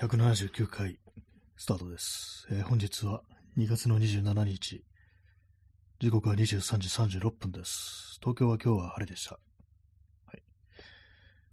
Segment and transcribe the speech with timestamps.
[0.00, 0.98] 179回
[1.54, 3.20] スタートです、えー本日は
[3.58, 4.82] 2月の27日、
[6.00, 8.18] 時刻は23時36分です。
[8.22, 9.38] 東京は今日は晴れでした。
[10.24, 10.42] はい、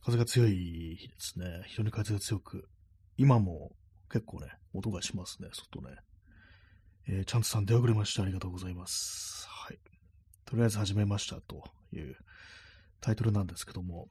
[0.01, 1.63] 風が強い日ですね。
[1.67, 2.69] 非常に風が強く、
[3.17, 3.73] 今も
[4.09, 5.97] 結構ね、音がしますね、外ね。
[7.09, 8.23] えー、チャンツさん出遅れました。
[8.23, 9.45] ありがとうございます。
[9.49, 9.79] はい。
[10.45, 12.15] とりあえず始めましたという
[13.01, 14.07] タイトルなんですけども、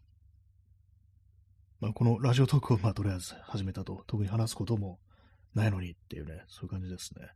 [1.81, 4.99] まあ、このラジオトークをまあとりあえず始めたと、特に話すことも
[5.55, 7.29] ないのにっていうね、そういう感じですね。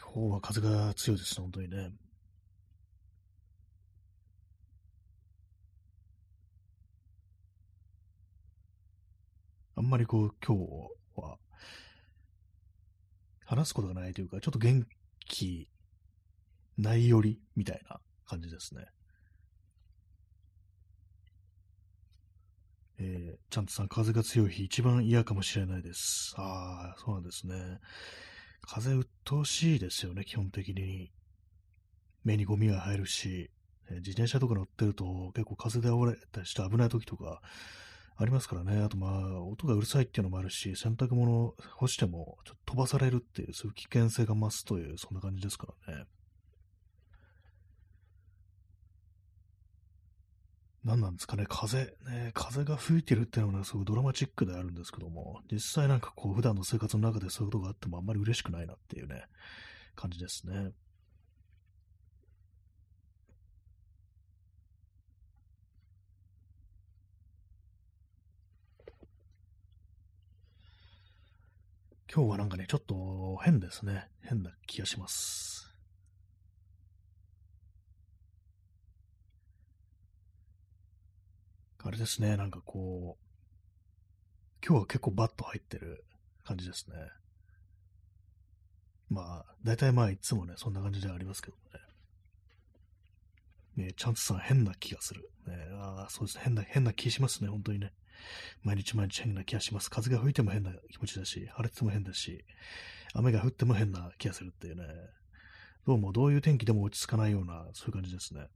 [0.00, 1.90] 今日は風が強いですね、本当にね。
[9.76, 10.62] あんまりこう、今日
[11.16, 11.36] は、
[13.44, 14.86] 話すことがないというか、ちょっと元
[15.26, 15.68] 気
[16.78, 18.86] ないよりみたいな感じですね。
[22.98, 26.34] えー、ちゃんとさん、風が強い日、一番嫌かもしれないです。
[26.36, 27.80] ああ、そうなんですね。
[28.62, 31.10] 風鬱陶しいですよね、基本的に。
[32.24, 33.50] 目にゴミが入るし、
[33.90, 37.42] えー自転車とか乗ってると結構風で煽られたりして危ない時とか
[38.16, 38.80] ありますからね。
[38.82, 46.04] あとまあ、音がうるさいっていうのもあるし、洗濯物干してもちょっと飛ばされるっていう、そういう危険性が増すという、そんな感じですからね。
[50.84, 59.24] 何なんですかね、風、ね、風が吹いてるっていうのはすごいドラマチックであるんですけども、実際なんかこう、普段の生活の中でそういうことがあってもあんまり嬉しくないなっていうね、
[59.94, 60.72] 感じですね。
[72.14, 74.08] 今日はなんかね、ちょっと変ですね。
[74.22, 75.71] 変な気がします。
[81.84, 86.04] あれですね、なんかこう、今日は結構バッと入ってる
[86.44, 86.96] 感じですね。
[89.10, 91.56] まあ、大体まあいつもね、そんな感じではありますけど
[93.76, 93.86] ね。
[93.86, 95.28] ねちゃんとさん変な気がする。
[95.46, 97.92] ね、ああ、そうですね、変な、変な気しますね、本当にね。
[98.62, 99.90] 毎日毎日変な気がします。
[99.90, 102.44] 風が吹いても変な気持ちだし、晴れても変だし、
[103.14, 104.84] 雨が降っても変な気がするっていうね。
[105.84, 108.46] どうもどういう天気でも落ち着かないような、そういう感じですね。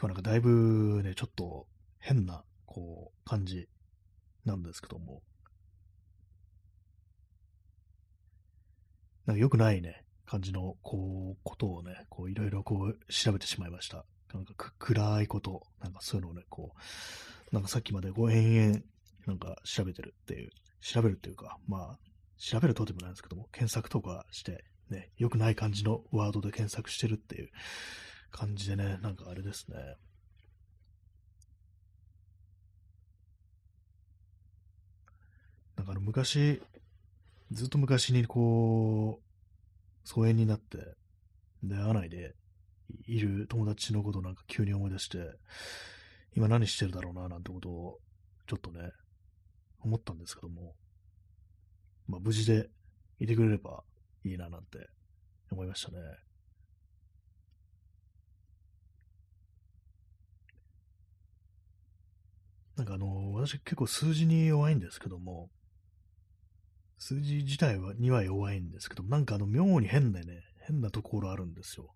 [0.00, 1.66] 今日なんかだいぶね、ちょっと
[1.98, 3.68] 変な、こう、感じ
[4.44, 5.22] なんですけども。
[9.26, 14.04] なんか良くないね、感じの、こう、ことをね、こう、いろいろこう、調べてしまいました。
[14.32, 16.76] なんか、暗いこと、なんかそういうのをね、こ
[17.50, 18.84] う、なんかさっきまでこう、延々、
[19.26, 21.98] なんか調べてるっていう、調べるっていうか、まあ、
[22.36, 27.50] 調べるとでもないんですけども、検索とかして、ね、良くない感じのワードで検索してるっていう
[28.30, 29.76] 感じでね、なんかあれですね。
[35.76, 36.60] なんかあの昔、
[37.50, 40.78] ずっと昔にこう、疎遠になって
[41.62, 42.34] 出会わないで
[43.06, 45.18] いる友達のことなんか急に思い出して、
[46.34, 47.98] 今何してるだろうななんてことを
[48.46, 48.90] ちょっとね、
[49.80, 50.74] 思ったんですけども、
[52.06, 52.68] まあ無事で
[53.20, 53.82] いてくれれば
[54.24, 54.88] いいななんて
[55.50, 55.98] 思いましたね。
[62.78, 65.50] なんかあの、私結構数字に弱いんですけども、
[66.96, 71.88] 数字自体はには弱いんですけど、なんかあの妙に変なね、変なところあるんですよ。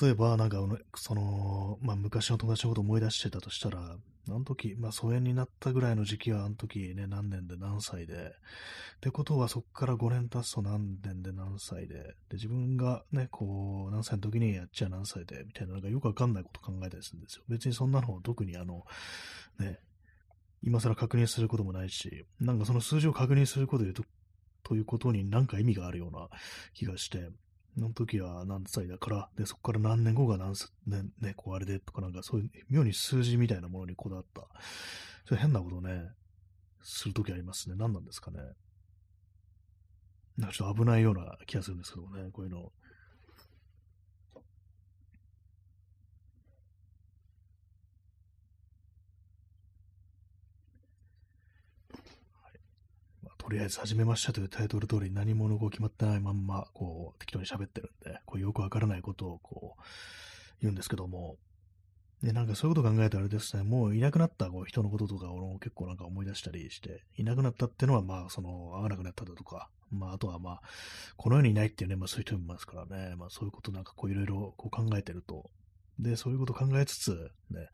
[0.00, 0.58] 例えば、なんか、
[0.96, 3.96] その、まあ昔の友達のことを思い出してたとしたら、
[4.28, 17.44] あの時、まあ疎遠になったぐらいの時期はあの時ね、何年で何歳で、ってことはそこから5年経つと何年で何歳で、で、自分がね、こう、何歳の時にやっちゃ何歳で、みたいな、なんかよくわかんないこと考えたりするんですよ。
[17.48, 18.84] 別にそんなの特にあの、
[19.58, 19.78] ね、
[20.62, 24.02] 今更確認することもないし、なんかその数字を確認することでと、
[24.64, 26.28] ということになんか意味があるような
[26.74, 27.30] 気がして、
[27.78, 30.54] の時は何歳だから、で、そこから何年後が何
[30.86, 34.42] 年、ね、こうあれでとかなんかそういう妙に数字みたいなものにこだわった、
[35.24, 36.10] それ変なことね、
[36.82, 37.76] する時ありますね。
[37.76, 38.38] 何なんですかね。
[40.36, 42.72] なんかちょっと危ないような気がするんですけどね、こういうの。
[53.48, 59.82] とりあえず始めましたというタイトル通り何者語決まってないまんま、こう、適当に喋ってるんで、こうよくわからないことをこう、
[60.60, 61.38] 言うんですけども、
[62.22, 70.62] で、なんかそういうこと考えたらあれですね、もういなくなったこう人のこととかを結構なんか思い出したりして、いなくなったっていうのはまあその会わなくなっただとか、まああとはまあ、
[71.16, 75.48] この世にいないっていうね、まあそういう人もいますからね、まあそういうことなんかこういろいろこう考えてると、
[75.98, 77.70] で、そういうこと考えつつ、ね、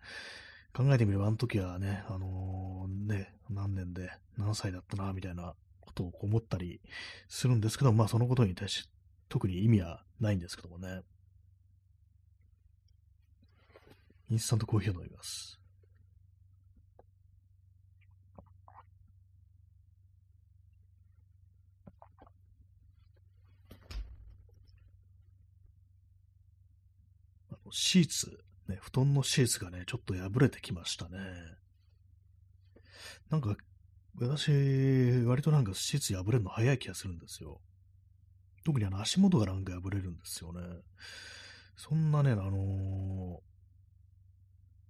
[0.72, 5.54] 考えてみればあの時はね、あのー、ね、何年で何歳だったな、みたいな
[5.94, 6.80] ことを思ったり
[7.28, 8.90] するんですけど、まあそのことに対して
[9.28, 11.02] 特に意味はないんですけどもね。
[14.30, 15.60] インスタントコーヒーを飲みます。
[27.70, 28.38] シーツ、
[28.68, 31.18] ね、布団のシーツがね、ちょっと破れてきましたね。
[33.30, 33.56] なんか、
[34.16, 37.60] 私、割となんかシーツ破れるの早い気がするんですよ。
[38.64, 40.60] 特にあの足元がなんか破れるんですよね。
[41.76, 43.40] そんなね、あのー、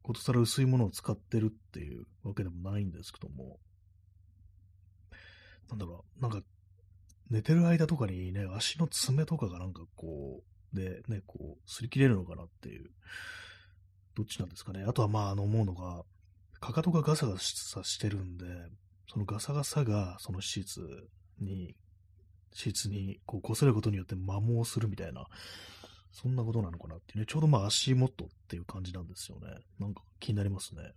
[0.02, 3.58] ことさら薄いものを使ってるっていうわけでもないんですけども、
[5.70, 6.42] なんだろう、なんか、
[7.30, 10.42] 寝てる間とかにね、足の爪とかがなんかこ
[10.72, 12.90] う、で、ね、こう、擦り切れるのかなっていう、
[14.14, 14.84] どっちなんですかね。
[14.86, 16.04] あとはまあ、あの、思うのが、
[16.60, 18.44] かかとがガサガサしてるんで、
[19.08, 21.08] そのガサガサが、そのシーツ
[21.40, 21.76] に、
[22.52, 25.26] シーツにこう擦ることによって摩耗するみたいな、
[26.12, 29.48] そんなことなのかなっていうね、ちょうどまあ足元っていう感じなんですよね。
[29.78, 30.92] なんか気になりますね。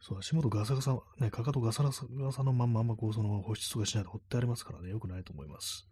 [0.00, 5.86] そう、足元ガサガサ、ね、かかとガサガサのまんまあんまこう、その保湿とかしないと放ってありますからね、よくないと思います。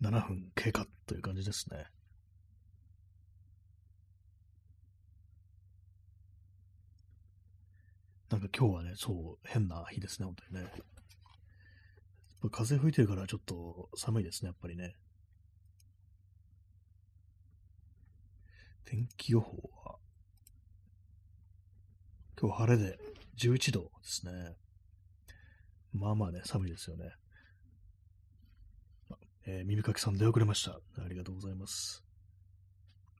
[0.00, 1.86] 7分経過という感じですね。
[8.30, 10.70] なんか今日はね、そう、変な日ですね、本当にね。
[12.50, 14.96] 風吹いてるからちょっと寒いですね、やっぱりね。
[18.84, 19.96] 天気予報は、
[22.40, 22.98] 今日晴れで
[23.38, 24.56] 11度ですね。
[25.92, 27.12] まあまあね、寒いですよね。
[29.46, 30.72] えー、耳かきさん出遅れました。
[30.72, 32.02] ありがとうございます。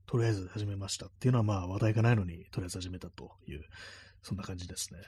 [0.07, 3.65] とりあえず始めましたっていうのはまあ話題がないのにとりあえず始めたという
[4.23, 5.01] そんな感じですね。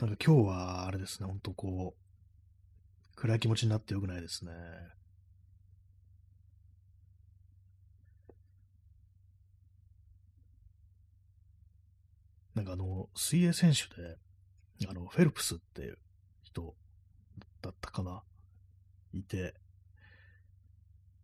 [0.00, 4.50] なんか今日はあれですね、ほんとこう、暗い気持ちになってよくないですね。
[12.56, 14.16] なんかあの、水泳選手で、
[14.88, 15.98] あの、フェルプスっていう
[16.42, 16.74] 人
[17.60, 18.22] だったかな、
[19.12, 19.54] いて、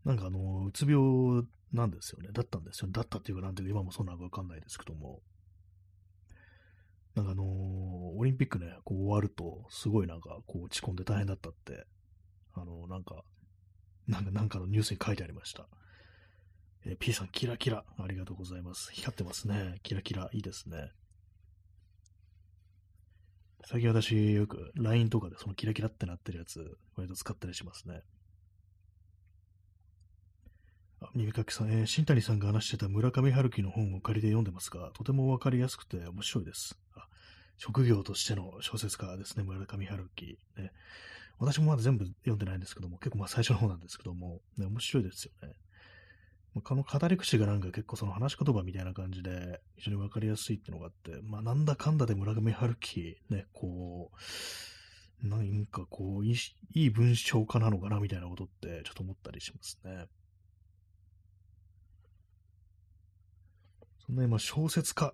[0.04, 2.30] なんかあの、うつ病なんですよね。
[2.32, 2.92] だったんですよね。
[2.92, 5.20] だったっていうかなんていうか今もそうなのかわかんないですけども。
[7.14, 7.46] なんかあのー、
[8.16, 11.84] オリンピックね、こう終わると、すごいなんかこう落ち込んで大変だったって、
[12.54, 13.24] あのー、なんか、
[14.06, 15.66] なんか、なんかのニュースに書いてありました。
[16.86, 17.84] えー、P さん、キラキラ。
[17.98, 18.90] ありがとうございます。
[18.92, 19.80] 光ってますね。
[19.82, 20.30] キラキラ。
[20.32, 20.92] いいですね。
[23.64, 28.02] 最近私よく LINE とかでそのキラキラってなってるやつ、割と使ったりしますね。
[31.00, 36.78] あ、耳かきさん、えー、新谷さんが話してた村上春樹の本を借りて読んでますが、とてもわかりやすくて面白いです。
[36.94, 37.06] あ
[37.56, 40.38] 職業としての小説家ですね、村上春樹。
[40.56, 40.70] ね、
[41.38, 45.54] 私もまだ全部読んでないんですけども、結構まあ最初の方なんですけども、ね、面白いですよね。
[46.60, 54.10] この語り口がなんか結構その話し言葉みたいな感じで非常にわかりやすいっていのがあって、まあなんだかんだで村上春樹、ね、こ
[55.24, 56.36] う、なんかこういい、
[56.74, 60.06] いい文章家なのかなみたいなことってちょっと思ったりしますね。
[64.06, 65.12] そんなにまあ小説家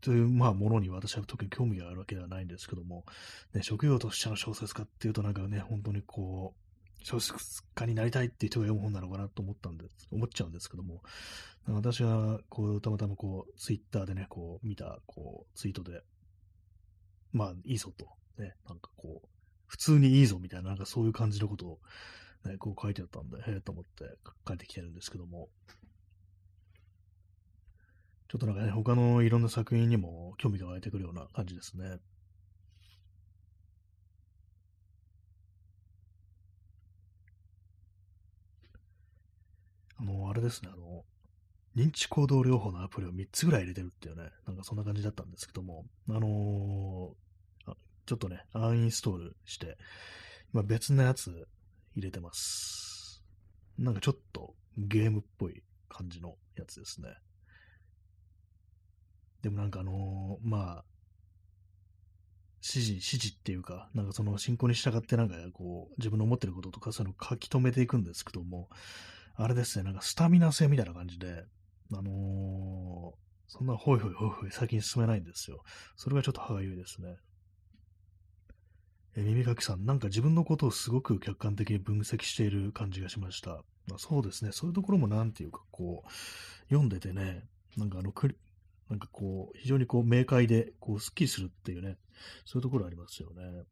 [0.00, 3.04] というまあものに私は特に興味があるわけではないんですけども、
[3.54, 6.61] ね、職業としての小説家っていうとなんかね、本当にこう、
[7.02, 11.02] 小説家になりたいっていう人が読む本なのかなと思ったんです、思っちゃうんですけども、
[11.68, 16.02] 私はこう、たまたまこう、ツイッターでね、こう、見た、こう、ツイートで、
[17.32, 18.06] まあ、いいぞと、
[18.42, 19.28] ね、なんかこう、
[19.66, 21.78] 普通にいいぞみたいな、なんかそういう感じのことを、
[22.44, 24.04] ね、こう書いてあったんで、へえと思って
[24.46, 25.48] 書いてきてるんですけども、
[28.28, 31.98] ちょっとなんかね、他のいろんな作品にも興味が湧いてくるような感じですね。
[39.98, 41.04] あの、あですね、あの、
[41.76, 49.78] 認知行動療法のアプリを3つぐらい入れてるっていうね、なんかそんな感じだったんですけども、あのー、ちょっとね、アンインストールして、
[50.52, 51.30] 今別のやつ
[51.94, 53.22] 入れてます。
[53.78, 57.08] なんかちょっとゲームっぽい感じのやつですね。
[59.40, 60.84] でもなんかあのー、まあ、
[62.62, 68.68] 指示、指示っていうか、なんかその進行に従ってなんかこう、自分の思ってることとかそういうのを書き留めていくんですけども、
[69.34, 71.44] あれですね、なんかスタミナ性みたいな感じで、
[71.92, 75.62] あのー、そんなほいほいほいほい先に進めないんですよ。
[75.96, 77.16] それがちょっと歯がゆいですね。
[79.14, 83.62] え耳かきさん、なんか自分のことをすごく客観的に分析している感じがしました。
[83.88, 86.10] まあ、そうですね、そういうところもなんていうか、こう、
[86.68, 87.44] 読んでてね、
[87.76, 88.12] なんかあの、
[88.88, 91.98] なんかこう、非常にこう、明快で、こう、スッキリするっていうね、
[92.46, 93.64] そういうところありますよね。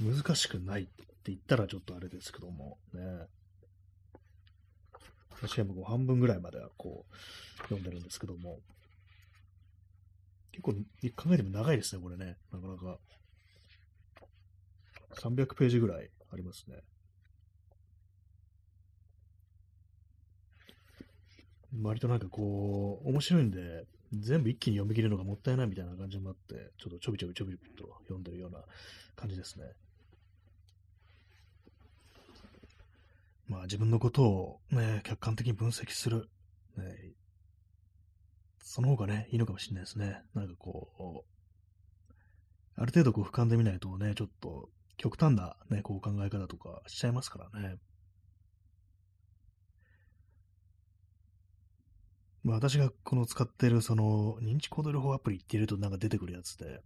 [0.00, 0.92] 難しくないって
[1.26, 3.00] 言ったらちょっとあれですけども、ね。
[5.40, 8.60] 私はもう半分ぐらいまではこう、読んでるんですけども、
[10.52, 12.36] 結構考えても長いですね、これね。
[12.50, 12.98] なかなか。
[15.20, 16.76] 300ページぐらいありますね。
[21.82, 28.60] 割となんかこう、面白いんで、全部一気に読み切るのがもったいないみたいな感じもあって、ちょっとちょびちょびちょびと読んでるような
[29.14, 29.66] 感じですね。
[33.48, 36.28] まあ自分のことをね、客観的に分析する。
[36.76, 36.84] ね、
[38.58, 40.22] その方がね、いいのかもしれないですね。
[40.34, 41.36] なんかこう、
[42.76, 47.76] ある程度こう俯瞰で見ないとね、ちょっと極端なね、こう考え方とかしちゃいますからね。
[52.42, 56.80] まあ私がこの使ってるその認知行動療法アプリって入れるとなんか出てくるやつで、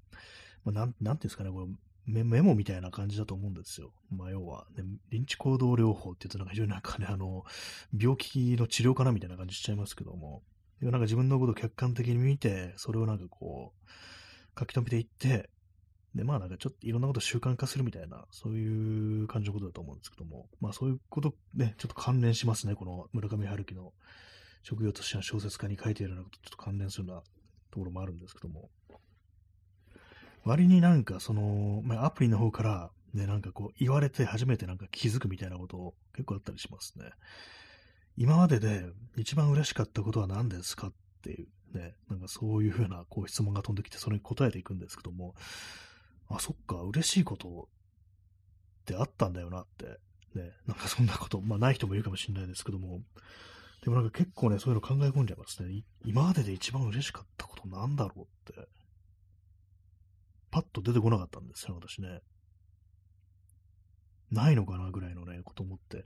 [0.64, 1.66] まあ、なん、なんていうんですかね、これ
[2.10, 3.92] メモみたいな感じだと思うんですよ。
[4.10, 7.44] まあ要は、ね、認知行動療法って言うとなんか非常になんかね、あの、
[7.98, 10.42] 病気の治療かなみたいな感じしちゃいますけども、
[10.80, 15.50] なんか自分のことを客観的に見て、それをなんかこう、書き留めていって、
[16.14, 23.92] で、まあなんかちょっといろんなことを習慣化するみたいな、そういう感じのことだと思うんですけども、まあそういうことね、ちょっと関連しますね、この村上春樹の
[24.62, 27.22] 職業としては小説家に書いているようなこととちょっと関連するような
[27.70, 28.70] ところもあるんですけども、
[30.44, 37.10] 割になんかその、まあ、アプリの方から、ね、なんかこう言われて初めてなんか気づくみたいなこと結構あったりしますね。
[38.16, 38.84] 今までで
[39.16, 40.92] 一番嬉しかったことは何ですかっ
[41.22, 45.34] ていうね、なんかそういうふうなこう質問が飛んできてそれに答えていくんですけども、
[46.28, 47.68] あ、そっか、嬉しいこと
[48.82, 49.86] ってあったんだよなって、
[50.34, 53.00] ね、なんかそんなこと、まあない人もいるかもしれないですけども、
[53.82, 55.82] でもなんか結構ね、そういうの考え込んじゃいますね。
[56.04, 58.68] 今までで一番嬉しかったことなんだろうって、
[60.50, 62.20] パッと出てこなかったんですよ、私ね。
[64.30, 66.04] ないのかなぐらいのね、こと思って。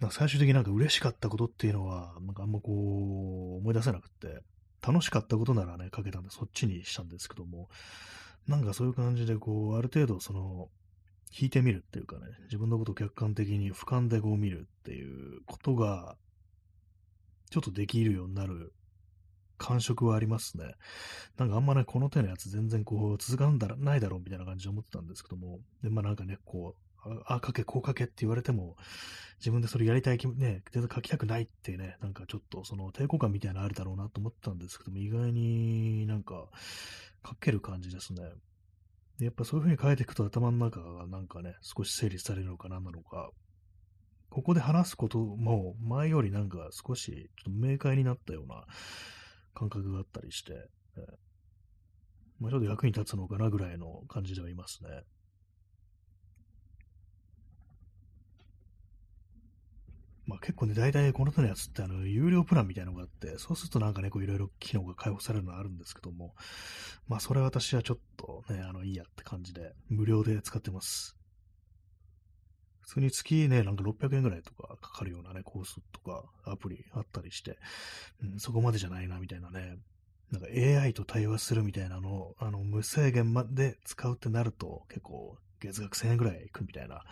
[0.00, 4.42] なんか最終的になんか嬉しかったことっていうのは、なんかあんまこう、思い出せなくて、
[4.86, 7.68] 楽しかったことならね、かけたんで、そっちにしたんですけども、
[8.46, 10.68] なんかそういう感じで、こう、ある程度、その、
[11.36, 16.16] 引いてみるっていうかね、自分のことを客観的に俯瞰でこう見るっていうことが、
[17.50, 18.72] ちょっとできるようになる
[19.58, 20.74] 感触はありますね。
[21.36, 26.74] なんかあんまね、この手のやつ全然こう、続かんだらないだろうみたいな感じで思ってたんですけども、で、まあなんかね、こ
[27.04, 28.76] う、ああ、書け、こう書けって言われても、
[29.38, 36.48] 自分でそれやりたい気ね、全然書きたくないってね、なんかちょっとその抵抗感みたいなのあるだろうなと思ったんですけども、意外になんか、
[37.26, 38.22] 書ける感じですね。
[39.18, 43.30] でやっぱそういう風に書いていくと頭の中がなんかね、少し整理されるのか何なのか、
[44.30, 48.64] ここで話すことも前よりなんか少しちょっと明快になったような
[49.58, 50.52] 感覚があったりして、
[50.96, 51.00] え
[52.38, 54.90] まあ、ちょっと役に立つのかなぐらいの感じではいますね。
[60.26, 66.34] まあ結構ね、大体この手のやつってあの、有料プランみたいなのがあって、そうするとなんかね、こういろいろ機能が開放されるのはあるんですけども、
[67.08, 71.17] まあそれは私はちょっとね、あの、いいやって感じで、無料で使ってます。
[72.88, 77.58] 普通に月ね、なんか600円ぐらいとかかかるようなね、コースとかアプリあったりして、
[78.22, 79.76] うん、そこまでじゃないな、みたいなね。
[80.32, 87.02] なんか AI と対話するみたいなのを、あの、無制限まで使うってなると、結構月額1000円ぐらいいくみたいな、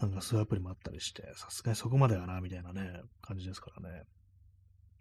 [0.00, 4.04] なんかそういうアプリもあったりして、さすがにそこまではな、みたいなね、感じですからね。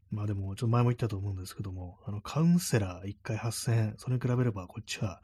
[0.10, 5.22] まあでも、ちょっと前も言ったと思うんですけども、あの、カウンセラー1回8000円、それに比べればこっちは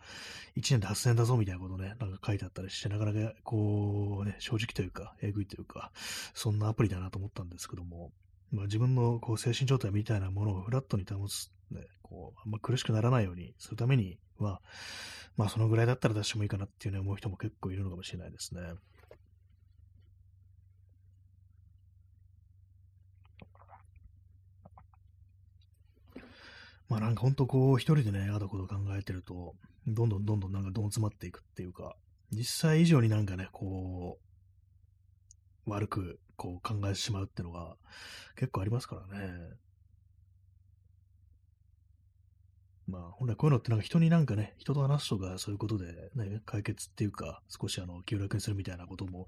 [0.58, 5.92] 1年で8000円だぞみたいなことね、なんか書いてあったりして、なかなかこうね、正直というか、えぐいというか、
[6.34, 8.12] そんなアプリだなと思ったんですけども、
[8.52, 14.62] まあ自分のこう精神状態みたいなものをフラットに保つ、ね、こう、あんま苦しくならないようにするためには、
[15.38, 18.62] まあそのぐらいだったら出してもいいかなっていうね、思う人も結構いるのかもしれないですね。
[26.94, 29.56] まあなんかほんとこう一人でね、あだこと考えてると、
[29.88, 31.96] どんどんどんどんなんかどん詰まっていくっていうか、
[32.32, 34.20] 実際以上になんかね、こ
[35.66, 37.78] う悪くこう考えてしまうっていうのが
[38.36, 39.34] 結構ありますからね。
[42.86, 49.26] まあ、本来こういうのってなんか人になんかね、人と話すとかそういうことで、ね、解決っていうか、少しあの、気を楽にするみたいなことも、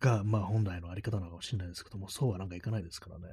[0.00, 3.26] が、まあ本来のあり方なのかもしれないですけども、そうはなんかいかないですからね。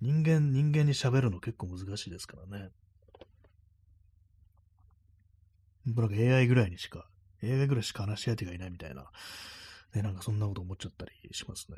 [0.00, 2.70] 人間、人間に喋るの結構難しいですからね。
[5.94, 7.06] なんか AI ぐらいにしか、
[7.42, 9.10] AI ぐらいしか話し相手がいないみたいな、
[9.94, 11.76] ね、なんかそんなこと思っちゃったりしますね。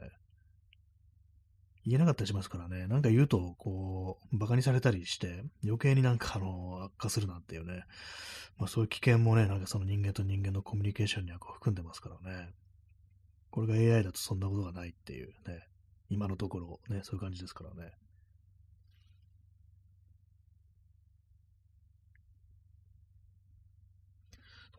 [1.86, 7.84] 言えなかったりしますからね、なんか言うと、こう、馬鹿にされたりして、余計になんかあの、悪化するなんていうね、
[8.58, 12.50] まあそういう危険もね、なんかその人間と人間のコミュニケーションにはこう含んでますからね。
[13.50, 15.66] これが AI だとそんなことがないっていうね、
[16.10, 17.92] 今のところね、そういう感じですからね。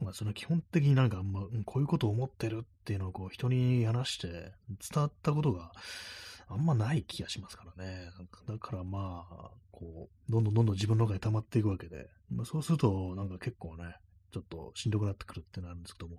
[0.01, 0.33] そうなんですよね。
[0.33, 4.27] 基本的になんか、まあ、こういうことを思ってるっていうのをこう人に話して
[4.67, 5.71] 伝わったことが
[6.49, 8.09] あんまない気がしますからね。
[8.47, 13.95] だからまあ、こう、どんどんどんどん自分の中に溜まっていくわけで、まあ、そうするとなんか結構ね、
[14.31, 16.17] ちょっとしんどくなってくるってなるんですけども、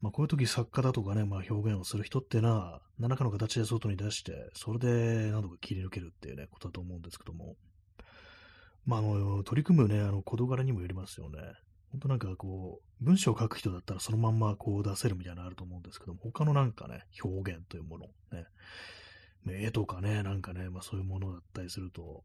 [0.00, 7.54] まあこういう時作家だとかね、まあ表現をする人っていうのは、何らかの形で外に出して、それで何とか切り抜けるっていうね、ことだと思うんですけども、
[8.84, 11.38] まああの、取り組むね、あの、事柄にもよりますよね。
[11.92, 18.46] 本当なんかこう、文章を書く人だったらそのまんまこう出せるみたいなのあると思うんですけども、他のなんかね、表現というもの、ね、
[19.46, 22.24] 絵とかね、なんかね、まあそういうものだったりすると、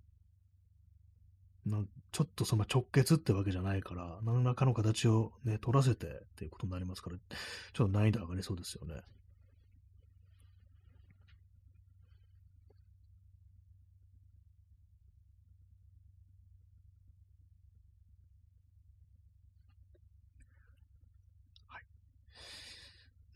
[1.65, 9.01] なんちょっとその直結ってわけじゃないから、何らかの形をね、取らせてっていうことになりますから、ちょっと難易度上がりそうですよね。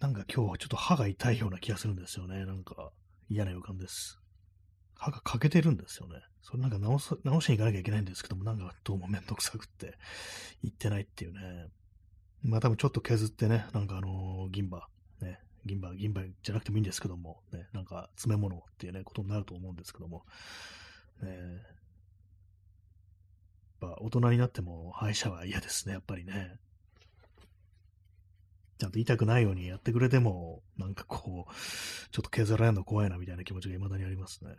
[0.02, 2.44] なんか今日はちょっと歯が痛いような気がするんですよね。
[2.44, 2.92] なんか
[3.30, 4.20] 嫌な予感です。
[4.96, 6.16] 歯が欠けてるんですよね。
[6.42, 10.00] それなんか直す直しに行かなきゃいけないんですけども、なんかどうもめんどくさくって
[10.64, 11.68] 行ってないっていうね。
[12.42, 14.88] まあ多分ちょっと削ってね、なんかあのー、銀歯、
[15.22, 20.26] ね、銀歯、銀歯じゃなくてもいいんですけども、ね、なんか詰め物っていうね、ことになると思うんですけども、
[21.22, 21.36] ね、や
[23.88, 26.58] っぱ大人になっても歯医者は嫌ですね、やっぱりね。
[28.82, 31.54] ちゃんと痛くないようにやってくれても、なんかこう、
[32.10, 34.56] ちょっと削られるの怖いなみたいな気持ちが未だにありますね。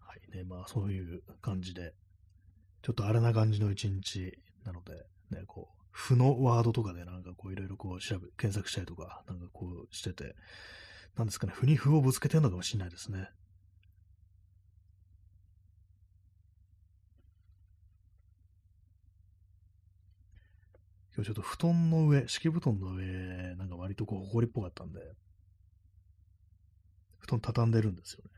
[0.00, 1.94] はいね、まあそういう感じで、
[2.82, 4.92] ちょっとあれな感じの一日なので、
[5.30, 10.34] ね、こう、負のワードとかでなんかこういろいろこう調べ、検索したりとか、なんかこうしてて、
[11.16, 13.30] なんですかね、負に負をぶつけてるのかもしれないですね。
[21.18, 25.00] 今日ちょっと布団の上、敷布団の上、なんか割とこう、埃っぽかったんで、
[27.18, 28.30] 布団畳んでるんですよね。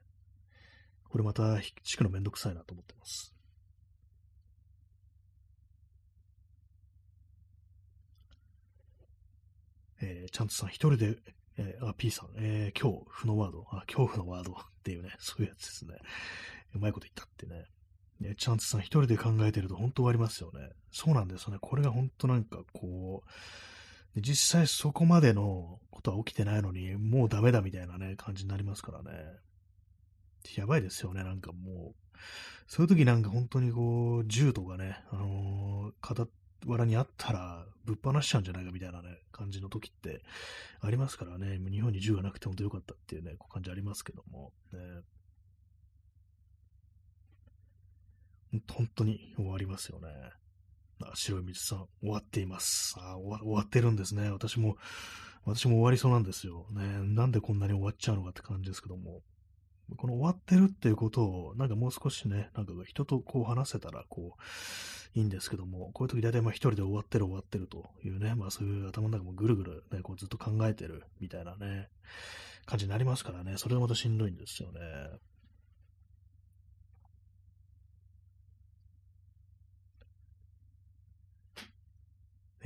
[1.10, 3.34] これまた引くのめんどくさいなと思ってます。
[10.00, 11.18] えー、ちゃんとさん一人で、
[11.58, 15.98] えー、あ、P さん、えー、恐怖のワード、あ、恐怖のワードっていうね、そういうやつですね。
[16.74, 17.66] うまいこと言ったってね。
[18.20, 20.70] ね、チャンツさん一人で考えてると本当終わりますよね。
[20.92, 21.58] そうなんですよね。
[21.60, 23.22] これが本当なんかこ
[24.16, 29.10] う、実際そこまでのことは起きてないのに、もうダメだみたいなね、感じになりますからね。
[30.56, 31.94] やばいですよね、なんかもう。
[32.66, 36.26] そういう時なんか本当にこう、銃とかね、あのー、片
[36.76, 40.22] らにあったらぶっ放しちゃうんじゃないかみたいなね、感じの時って
[40.80, 41.58] ありますからね。
[41.70, 44.52] 日本に銃がなくて本当よかったっていうね、感じありますけども。
[44.72, 44.78] ね
[48.68, 50.08] 本当に終わりますよね。
[51.02, 52.94] あ白い道さん、終わっています。
[52.98, 54.30] あ終わってるんですね。
[54.30, 54.76] 私も、
[55.44, 56.66] 私も終わりそうなんですよ。
[56.70, 56.82] ね。
[57.02, 59.22] なんでこんなに終わっちゃうのかって感じですけども。
[59.96, 71.88] この終わってるっていうことを、なんかもう少しね、なんか人とこう話せたら、こう、いいんですけども、こういう時大体まあ一人で終わってる終わってるというね、まあそういう頭の中もぐるぐるね、こうずっと考えてるみたいなね、
[72.66, 74.80] 感じになりますからね、それでまたしんどいんですよね。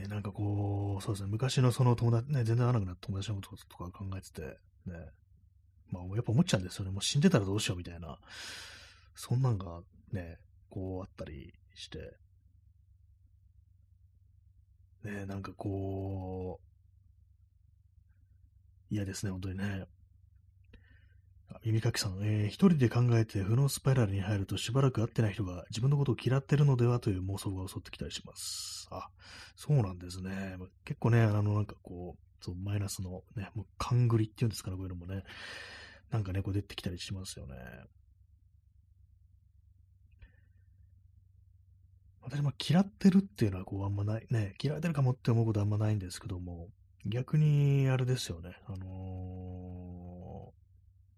[0.09, 4.43] なんかこう、そうですね、昔のその友達、ね、全然会わなくなった友達のこととか考えてて、
[4.87, 5.11] ね、
[5.91, 6.91] まあ、やっぱ思っちゃうんですよね。
[6.91, 8.19] もう死んでたらどうしようみたいな、
[9.15, 9.81] そんなんが
[10.13, 10.39] ね、
[10.71, 12.17] こうあったりして、
[15.05, 16.75] ね、なんかこう、
[18.95, 19.87] 嫌ですね、本当にね。
[21.65, 28.87] 耳かきさん、えー、一人で考えて負のスパイラルに入るとしばらく会ってない人が自分のことを嫌ってるのではという妄想が襲ってきたりします。
[28.91, 29.09] あ、
[29.57, 30.57] そうなんですね。
[30.85, 35.23] 結構ね、あの、なんかこう、そうマイナスのね、もう勘繰りっていうんですかね、こういうのもね、
[36.11, 37.57] なんかね、こう出てきたりしますよね。
[42.21, 46.69] 私も嫌ってるっていうのはこうあんまない、ね、嫌われてるかもって思うことはあんまないんですけども、
[47.05, 49.84] 逆にあれですよね、あのー、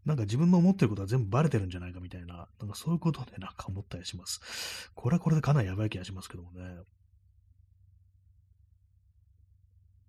[0.07, 4.90] なんか自分の思ってることは全部バレてるんじゃないかみたいな、なんかそういうことでなんか思ったりします。
[4.95, 6.77] これはこれでかなりやばい気がしますけどもね。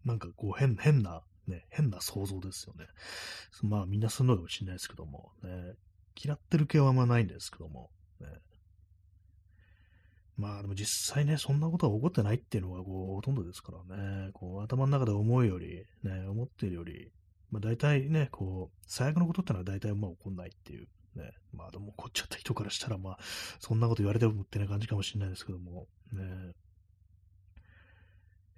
[0.06, 2.86] なんかこう変、変な、ね、変な想像ですよね。
[3.64, 5.74] まあみんなするのかもしれないですけども、ね、
[6.24, 7.90] 嫌ってる系はあんまないんですけども、
[8.22, 8.28] ね、
[10.38, 17.12] まあでも実際ね、そんなことは起こってないっていうのがこうほとんどですからね、こう頭の中で思うより、ね、思ってるより、
[17.52, 23.20] まあ大体ね、こう、最悪のことってのは大体まあ起こんないっていう、ね、まあでも起こっちゃった人からしたらまあ、
[23.60, 26.54] そんなこと言われてもってな感じかもしれないですけども、ね、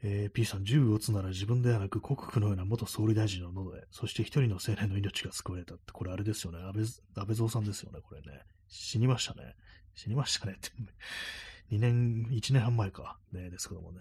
[0.02, 8.43] えー、P さん、銃を撃つなら自分ではなく国区のような元総理大臣の喉で、そして一人の青年の命が救われたって、これあれですよね、安倍安倍蔵さんですよね、これね。
[8.69, 9.56] 死にましたね。
[9.95, 10.69] 死にましたねって。
[11.75, 13.99] 2年、1年半前か、ね、ですけどもね。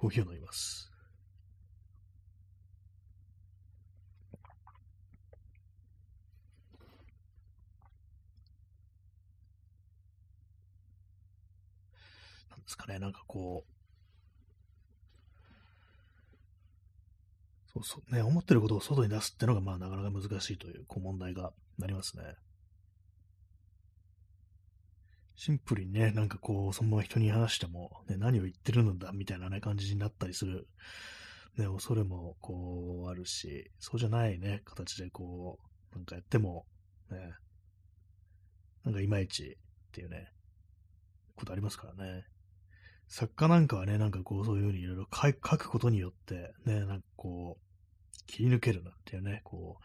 [0.00, 0.90] コーヒーを飲みます。
[12.50, 13.70] なんですかね、なんかこう、
[17.74, 22.22] そうそうね、思ってることを外に出すっていうのが、まあ、なかなか難しいという、こう問題がなりますね。
[25.42, 30.68] シンプルにね、なんかこう、そのまま人に話しても、ね、何を言ってるのだみたいなね、感じになったりする、
[31.56, 35.58] ね、恐れもこう、あるし、そうじゃないね、形でこ
[35.92, 36.66] う、なんかやっても、
[37.10, 37.32] ね、
[38.84, 40.28] なんかいまいちっていうね、
[41.36, 42.26] ことありますからね。
[43.08, 49.84] 作家なんかはね、なんかこう、そういうふうにいろいろ書くことによって、ね、なんかこう、切り抜けるなっていうね、こう、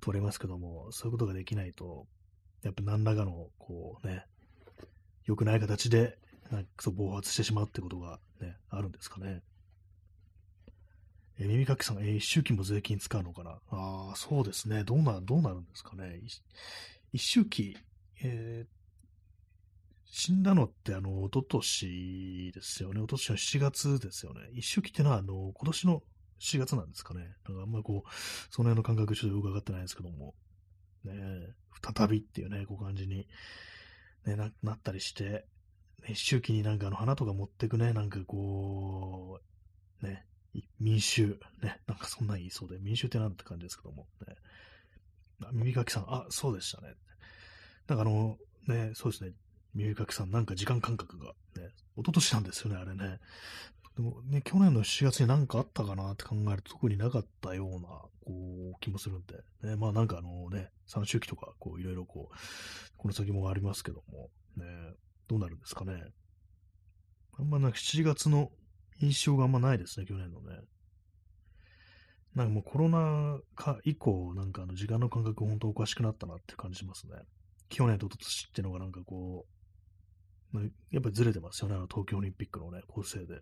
[0.00, 2.06] 取れますけども、そういうことができないと、
[2.62, 4.24] やっぱ何らかの、こうね、
[5.26, 6.18] 良くない形で、
[6.50, 9.42] なんかそう暴発してしまうってことがね、あるんですかね。
[11.38, 13.50] え、耳かきさん、えー、一周期も税金使うのかな？
[13.70, 14.84] ああ、そうですね。
[14.84, 16.20] どうな、どうなるんですかね。
[17.12, 17.76] 一周期、
[18.22, 18.68] えー、
[20.06, 23.00] 死んだのって、あの、おととしですよね。
[23.00, 24.40] おととしの7月ですよね。
[24.54, 26.02] 一周期ってのは、あの、今年の
[26.40, 27.36] 7月なんですかね。
[27.46, 28.10] なんかあんまりこう、
[28.50, 30.34] その辺の感覚ちょっとよくわかってないですけども。
[31.04, 31.12] ね
[31.94, 33.26] 再びっていうね、こう感じに
[34.26, 35.46] ね、ななったりして、
[36.06, 39.40] ね、周期になんかあの花とか持ってくね、なんかこ
[40.02, 40.26] う、ね、
[40.80, 44.34] 民衆、ね、なんかそんなん言いそうで、民衆ってなんて感じですけども、ね、
[45.52, 46.94] 耳かきさん、あ、そうでしたね。
[47.86, 48.36] なんかあの、
[48.66, 49.32] ね、そうですね、
[49.74, 53.20] 耳かきさん、なんか時間感覚が、ね、一昨年なんですよね、あれね。
[53.96, 57.88] でもね、去年の7月に何かあったかなって考えると特になかったような、
[58.26, 62.36] こう、気もするんで、ね、まあなんかあのね、3周期とか、こう、いろいろこう、
[62.98, 64.66] この先もありますけども、ね、
[65.28, 65.94] どうなるんですかね。
[67.38, 68.50] あんまなんか7月の
[69.00, 70.58] 印象があんまないですね、去年のね。
[72.34, 77.14] なんかもうコロナ禍以降、なんかあの時間の感覚本当おかしくなったなって感じしますね。
[77.70, 79.46] 去年と今年っていうのがなんかこ
[80.52, 83.40] う、やっぱりずれてますよね、あの東京オリンピックのね、構成で。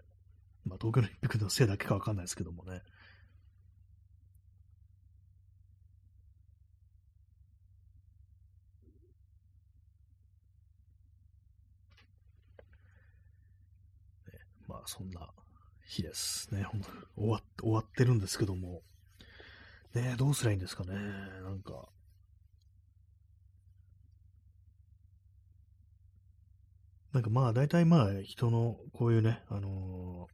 [0.67, 2.73] まあ、東京オリンピックのせいだけかわかんないですけどもね。
[2.73, 2.83] ね
[14.67, 15.29] まあ、そんな
[15.87, 16.67] 日ですね。
[17.17, 18.83] 終わ終わってるんですけども。
[19.95, 20.95] ねどうすりゃいいんですかね。
[21.43, 21.89] なんか。
[27.13, 30.29] なんかまあ、大体まあ、人のこういうね、あの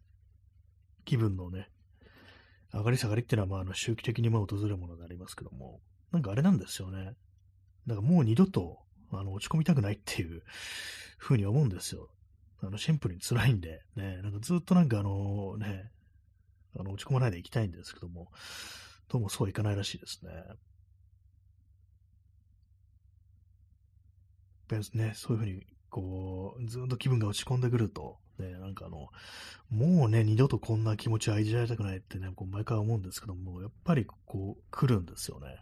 [1.11, 1.69] 気分のね、
[2.73, 5.81] 上がり下がりっていうのは、まあ、あの周期的にまあ訪れるものでありますけども、
[6.13, 7.15] なんかあれなんですよね。
[7.85, 8.79] なんかもう二度と
[9.11, 10.43] あの落ち込みたくないっていう
[11.19, 12.09] ふうに思うんですよ。
[12.63, 15.91] あのシンプルに辛いんで、ね、なんかずっとなんかあのね、
[16.79, 18.31] あの落ち込まないでいきたいんですけども、
[19.09, 20.31] どうもそうはいかないらしいですね。
[24.95, 29.09] ね、そういうふうに、こう、ずっと気分が落ち込んでくると、ね、なんかあの、
[29.71, 35.59] もうね、二度とこんな気持ちを愛じられたくないってね、こう毎回思うんですけども、やっぱりこう、来るんですよね。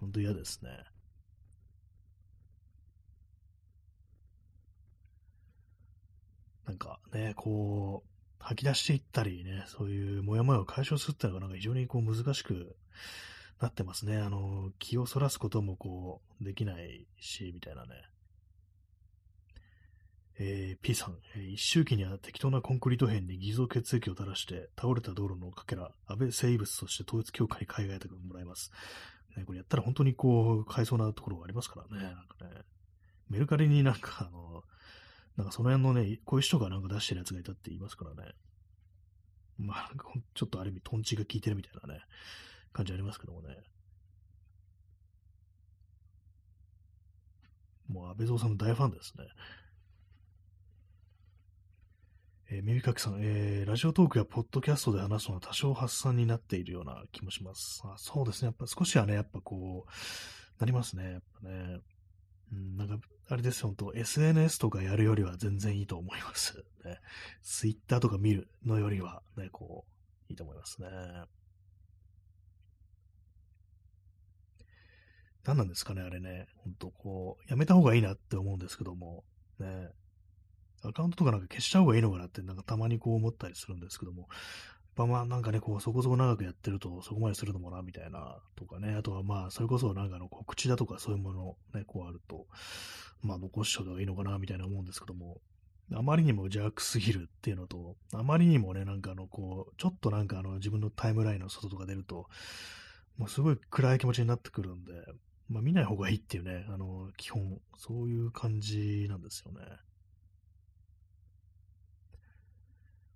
[0.00, 0.70] ほんと嫌ですね。
[6.66, 12.76] なんかね、こう、吐き出していったりね、そういうモヤモヤを解消するっていうのがなんか非常にこう難しく
[13.60, 14.18] なってますね。
[14.18, 18.02] あの、気をそらすこともこう、できないし、みたいなね。
[20.38, 28.72] えー、P さん、えー、一周期には適当なコンクリート片に偽造血液を垂らして倒れた道路のかけら、安倍生物として統一教会に海外でもらいます。
[29.36, 32.02] ね、これやったら本当にこう、買えそうなところがありますからね。
[32.02, 32.62] なんかね、
[33.30, 34.64] メルカリになんかあの、
[35.36, 38.32] なんかその辺のね、こういう人がなんか出してるやつがいたって言いますからね。
[39.58, 39.90] まあ、
[40.34, 42.00] ちょっとある意味トンチが効いてるみたいなね、
[42.72, 43.56] 感じありますけどもね。
[47.88, 49.26] もう安倍蔵さんの大ファンですね。
[52.54, 57.82] えー、耳かきさん、えー、ラジオトークやポッドキャストで話すのは多少発散になっているような気もします。
[57.84, 58.46] あそうですね。
[58.46, 61.02] やっぱ少しはね、やっぱこう、なりますね。
[61.04, 61.80] やっぱね。
[62.52, 66.64] うん、なんか、あれですよ、本当 SNS とかやるよりは全然いいと思います。
[66.84, 67.00] ね。
[67.42, 69.84] Twitter とか見るのよりは、ね、こ
[70.28, 70.88] う、いいと思いますね。
[75.42, 76.46] 何なんですかね、あれね。
[76.58, 79.24] 本当こう、やめた方がいいなって思うんですけども、
[79.58, 79.88] ね。
[80.88, 84.28] アカウントとかなんか消しちゃう方がいいのかなって、なんかたまにこう思ったりするんですけども、
[84.94, 92.46] ぱまあなんかね、こうそこそこ長くやってるとそこまでするのもな、みたいな、とかね、あとはまあそれこそなんかの告知だとかそういうものね、こうあると、
[93.22, 95.40] まあ残しちゃうがいいのかな、みたいな思うんですけども、
[95.92, 102.26] あまりにも邪悪すぎるっていうのと、あまりにもね、なんかあの、こう、ちょっとなんかあの自分のタイムラインの外とか出ると、
[103.18, 104.92] もうすごい暗い気持ちになってくるんで、
[105.48, 109.60] まあ見ない方がいいっていうね、あの、基本、そういう感じなんですよね。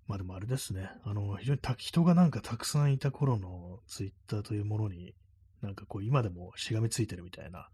[0.08, 0.90] まあでもあれですね。
[1.04, 5.14] あの、非常に人がなんかたくさんいた頃のツイッターというものに、
[5.62, 7.68] なんかこう今でもしがみついてるみたいな。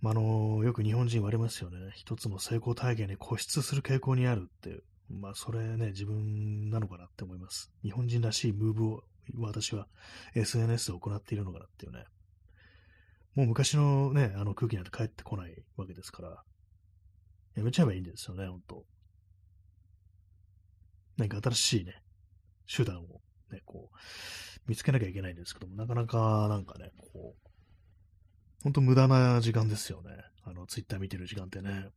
[0.00, 1.90] まあ、の、よく日本人言われますよね。
[1.94, 4.82] 一つの成功体験に固執する傾向にあるっていう。
[5.10, 7.72] まあそれね、自分なのかなって思います。
[7.82, 9.02] 日本人らしいムーブを
[9.38, 9.86] 私は
[10.34, 12.04] SNS で行っているのかなっていうね。
[13.34, 16.42] もう昔のね、あの空気なんて帰ってこないわけですから、
[17.54, 18.84] やめちゃえばいいんですよね、ほんと。
[21.18, 22.00] 何か新しいね、
[22.74, 23.96] 手段をね、こう、
[24.66, 27.48] 見つけなきゃいけないんですけども、なかなかなんかね、こう、
[28.62, 30.10] ほんと無駄な時間ですよね。
[30.44, 31.90] あの、ツイッター見てる時間ってね。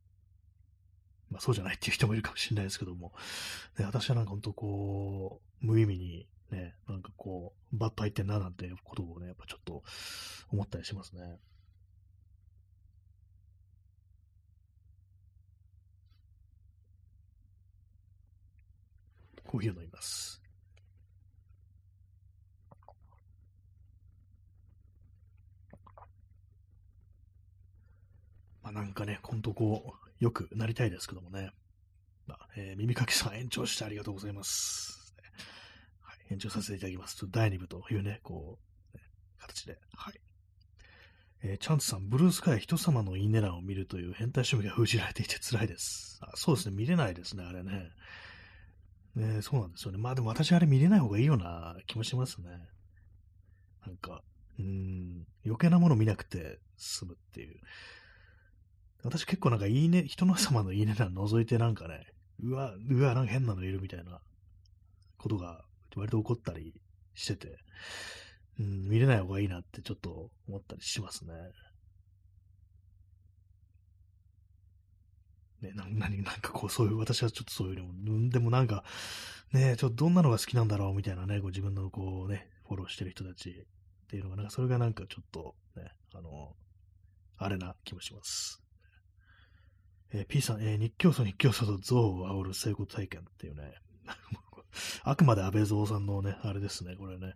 [1.30, 3.12] まあそうじゃないっていう人もいるかもしれないですけども、
[3.78, 9.82] ね、私はなんかほんとこう、無意味にね、なんかこう、バッと入ってんななんてことをね、やっぱちょっと
[10.50, 11.38] 思ったりしますね。
[19.52, 20.40] コーヒーを飲みます。
[28.62, 31.50] まあなんかね、ほんとこう、よくなりたいですけどもね。
[32.26, 35.14] まあ、えー、耳かきさん延長してありがとうございます。
[36.00, 37.26] はい、延長させていただきます。
[37.30, 38.58] 第2部というね、こ
[38.94, 39.04] う、ね、
[39.38, 39.78] 形で。
[39.94, 40.20] はい。
[41.42, 46.20] えー、チャンツさん、ブルースカイ人様のいいね欄を見るという変態趣味が封じられていて辛いです。
[46.22, 47.90] あそうですね、見れないですね、あれね。
[49.14, 49.98] ね、そうなんですよね。
[49.98, 52.48] まあでも私あれ見れない方がいいような気もしますね。
[53.86, 54.22] なんか、
[54.58, 57.56] うん、余計なもの見なくて済むっていう。
[59.04, 62.06] 私結構なんかいいね、人の様のいいね欄覗いてなんかね、
[62.42, 64.20] うわ、うわ、なんか変なのいるみたいな
[65.18, 65.64] ことが
[65.96, 66.72] 割と起こったり
[67.14, 67.58] してて、
[68.60, 71.32] うん、見れない方がいいなってちょっと思ったりしますね。
[75.62, 78.84] ね、な、ななんかこう、そういう、私はちょっとそういうのでもなんか、
[79.52, 86.56] ね、ちょっとどんなのが好きなんだろうみたいなね、こ自分のこうね、フォローしてる人たちっていうのが、なんかそれがなんかちょっとね、あの、
[87.38, 88.62] あれな気もします。
[90.12, 93.74] えー、P さん、えー、日教祖日教祖と象を煽る成功体験っていうね、
[95.04, 97.34] あくまで安倍蔵さんのね、あれですね、これね。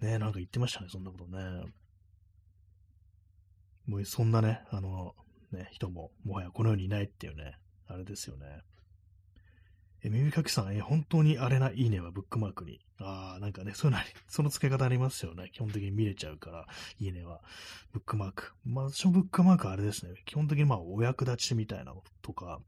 [0.00, 1.64] ね、なんか言ってましたね、そんなことね。
[3.86, 5.14] もうそんなね、あの、
[5.52, 8.62] ね、人ももはやこの世にいないっていうね、あれですよね。
[10.02, 12.80] え、耳かきさん、え、本当にあれないいねはブックマークに。
[12.98, 15.50] ああ、なんかね、そういうのその付け方ありますよね。
[15.52, 16.66] 基本的に見れちゃうから、
[16.98, 17.42] いいねは。
[17.92, 18.54] ブックマーク。
[18.64, 20.14] まあ、私のブックマークはあれですね。
[20.24, 22.60] 基本的にまあ、お役立ちみたいなのとか、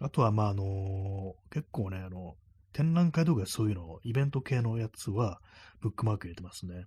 [0.00, 2.36] あとはまあ、あのー、結構ね、あの、
[2.72, 5.40] 展覧会とかそういうの、イベント系のやつは、
[5.80, 6.86] ブックマーク入れてますね。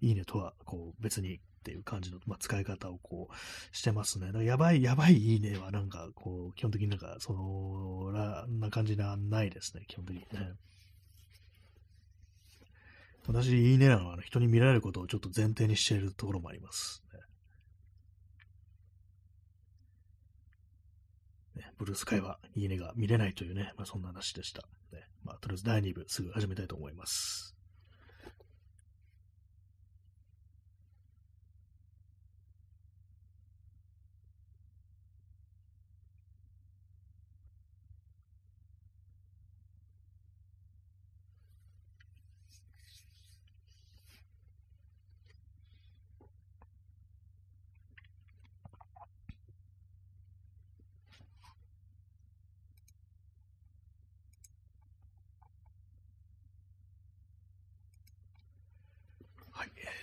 [0.00, 4.44] いいねとは、こう、別にっていう感じの、まあ、使い方をこうしてますね。
[4.44, 10.52] やばい、やばいいいねはなんかこう、基本的になんかそのら、な感じなないですね、基本的にね。
[13.26, 17.02] 私、いいねなのは人に見られることをちょっと前提にしているところもあります、
[21.78, 24.62] ブルースカイはいいねが見れないというね、まあ、そんな話でした。
[24.92, 27.55] ね、まあ、とりあえず第2部すぐ始めたいと思います。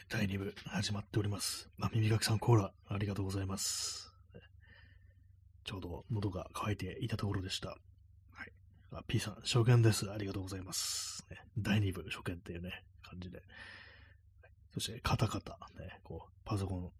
[0.10, 1.70] 第2部始まっております。
[1.82, 4.14] あ、耳かきさんコーラ、ありがとうございます。
[5.64, 7.70] ちょうど喉が渇いていたところでした。
[7.70, 7.76] は
[8.46, 8.52] い。
[8.92, 10.12] あ、P さん、初見です。
[10.12, 11.26] ありがとうございます。
[11.30, 13.42] ね、第2部初見っていうね、感じで。
[14.74, 16.92] そして、カタカタ、ね、こう、パソコン、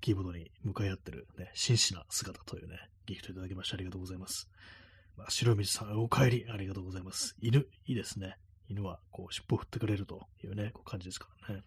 [0.00, 4.48] キーボードに向かい合ってる、ね、真摯な姿というね、ギフトいただきましてありがとうございます。
[5.16, 7.36] まあ、白水さん、お帰り、ありがとうございます。
[7.40, 8.36] 犬、いいですね。
[8.68, 11.62] 犬は、こう、尻尾を振ってくれるというね、こう感じですからね。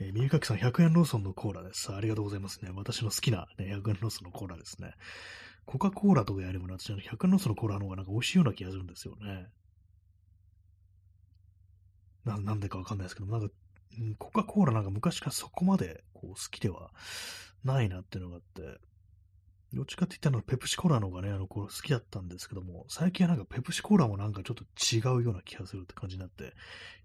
[0.00, 1.92] えー、耳かきさん、100円ローソンのコーラです。
[1.92, 2.70] ありがとうございますね。
[2.74, 4.92] 私の好きな、ね、100円ローソンのコーラですね。
[5.66, 9.48] コカ・コーラとかやれば、私、100円ローソンのコーラの方がなんか美味しいような気がするんですよね。
[12.24, 13.54] ななんでかわかんないですけど、なんか、
[14.18, 16.90] コカ・コーラなんか昔からそこまでこう好きでは
[17.64, 18.78] ないなっていうのがあって、
[19.72, 26.54] どっちかって言ったらペプシコーラの方がね、あの頃好きだったんですけども、最近はなんかペプシコーラもなんかちょっと違うような気がするって感じになって、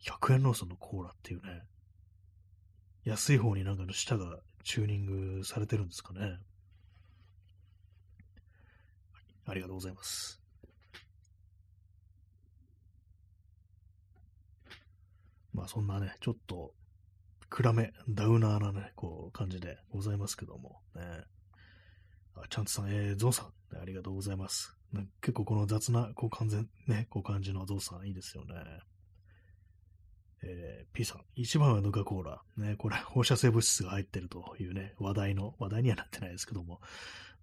[0.05, 1.63] 100円ローソンのコーラっていうね、
[3.03, 6.39] 安い方になんかの下がチューニングされてるんですかね。
[9.45, 10.41] ありがとうございます。
[15.53, 16.73] まあそんなね、ちょっと
[17.49, 21.01] 暗め、ダウナーなね、こう感じでございますけども、ね。
[22.35, 24.75] あ、ちゃんとさん、えー、ゾウさん、ありがとうございます。
[25.21, 28.55] 結構この雑な、こう完全、ね、こう感じのゾウさんいいですよね。
[30.43, 32.41] えー、P さん、一番はヌカコーラ。
[32.57, 36.81] ね、これ、放射性物質が入ってるというね、話題の、話題にはなってないですけども、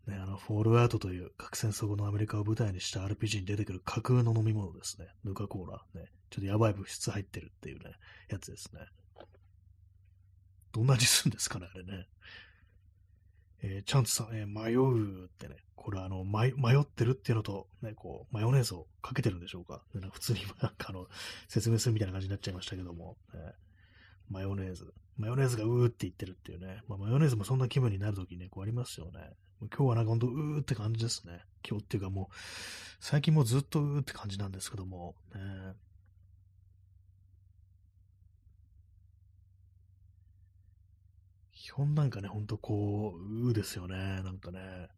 [0.06, 5.08] ね、あの、フォールアウトという核戦争後のアメリカを舞台にした RPG に出てくる架空の飲み物ですね。
[5.24, 5.82] ヌカコーラ。
[5.94, 7.92] ね、ちょっとやばい物質入ってるっていうね、
[8.28, 8.80] やつですね。
[10.72, 12.06] どんな味するんですかね、あれね。
[13.62, 19.82] えー、チャンツさん、えー、迷うってね、これあの、迷ってるっていうのと、ね、こう、マヨネーズをかけてるんでしょうか。
[19.94, 21.06] ね、普通に なんかあの、
[21.48, 23.40] 説明するみたいな感じになっちゃいましたけども、ね、
[24.28, 24.92] マヨネーズ。
[25.16, 26.82] マヨネーズがうーって言ってるっていうね。
[26.86, 29.32] まあ、マヨネーズもそんな気分になるときね、こうありますよね。
[29.60, 31.42] 今日はなんかほんとうーって感じですね。
[31.68, 32.34] 今日っていうかもう、
[33.00, 35.40] 最近もずっとうーって感じなんですけども、ね、
[41.72, 43.96] 本なんかね、ほんとこう、うですよね。
[44.22, 44.88] なんかね。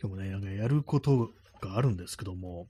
[0.00, 2.68] 今日もね、なんかやることがあるんですけども、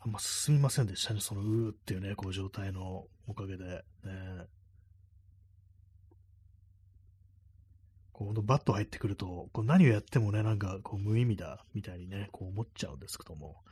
[0.00, 3.64] あんま進みませんでしたね、そのうーっていうね、こう状態のおかげで。
[3.64, 4.46] ね、
[8.12, 13.62] こうバット入ってくると、こう何をやってもね、なんかこう無意味だみたいにね、こう思っちゃうんですけども、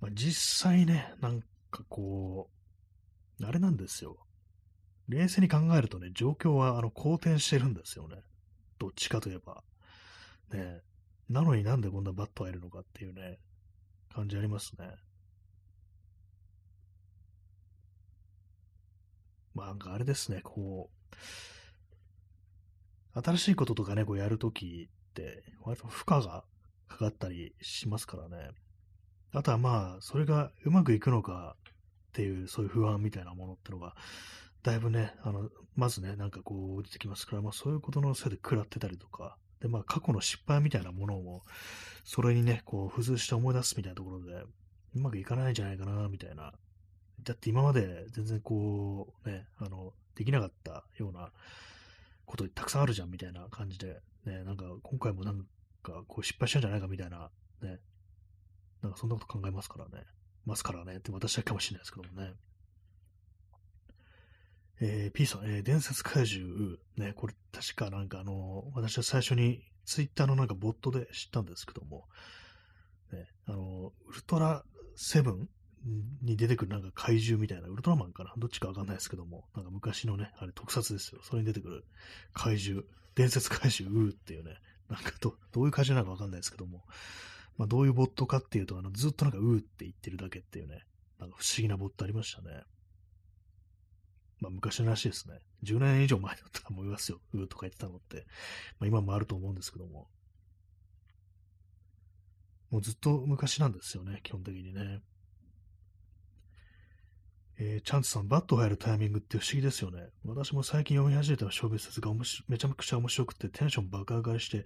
[0.00, 2.48] まあ、実際ね、なんかこ
[3.40, 4.16] う、あれなんですよ。
[5.08, 8.16] 冷静に考えるとね、状況はあの好転してるんですよね。
[8.78, 9.62] どっちかといえば。
[10.52, 10.80] ね
[11.28, 13.38] なのになんでこんなバット入るのかっていうね、
[14.12, 14.90] 感じありますね。
[19.54, 20.90] まあなんかあれですね、こ
[23.14, 26.44] う、新しいこととかね、こうやるときって、割と負荷が
[26.88, 28.50] かかったりしますからね。
[29.32, 31.56] あとはまあ、それがうまくいくのか
[32.10, 33.94] っていう、そういう不安みたいなものってのが、
[34.62, 41.42] だいぶね、あの、まずね、なんかこう出てきますから、まあそういうことのせいで食らってたりとか、で、まあ過去の失敗みたいなものを、
[42.04, 44.32] それにね、こう、付随して思い出すみたいなところで、
[44.96, 46.52] うまくいかないんじゃないかな、みたいな。
[47.22, 51.30] だって今まで全然こう、ね、あの、できなかったような
[52.26, 55.46] ことたくさんあるじゃん、みたいな感じで、ね、なんか今回もなん
[55.82, 57.30] かこう失敗したんじゃないかみたいな、
[57.62, 57.78] ね、
[58.82, 60.04] なんかそんなこと考えますからね。
[60.46, 60.96] ますからね。
[60.96, 62.32] って私はかもしれないですけどもね。
[64.82, 72.06] えー、P さん、えー、伝説怪獣、ね、これ確かなんかあの、私は最初にツイッターのなんかボットで知ったんですけども、
[73.12, 74.64] ね、あの、ウルトラ
[74.96, 75.48] セブン
[76.22, 81.20] に出てくるなんか怪獣みたいな、ウルトラマンかなどっちかわかんないですけども、なんか昔のね、あれ特撮ですよ。
[81.22, 81.84] それに出てくる
[82.32, 82.82] 怪獣、
[83.14, 84.56] 伝説怪獣ウーっていうね、
[84.88, 86.84] なんかどどういう怪獣なのかわかんないですけども、
[87.60, 90.82] まあ、どういうボットかっていうと、あのずっとなんかうーって言ってるだけっていうね、
[91.18, 92.62] なんか不思議なボットありましたね。
[94.40, 95.40] まあ昔の話ですね。
[95.64, 97.20] 10年以上前だったと思いますよ。
[97.34, 98.24] うーとか言ってたのって。
[98.78, 100.08] まあ今もあると思うんですけども。
[102.70, 105.02] もうずっと昔なんですよね、基本的にね。
[107.62, 110.08] えー、チャンツさん、バット入るタイミングって不思議ですよね。
[110.24, 112.10] 私も最近読み始めた小説説が
[112.48, 114.64] めちゃくちゃ面白くてテンション爆上がりして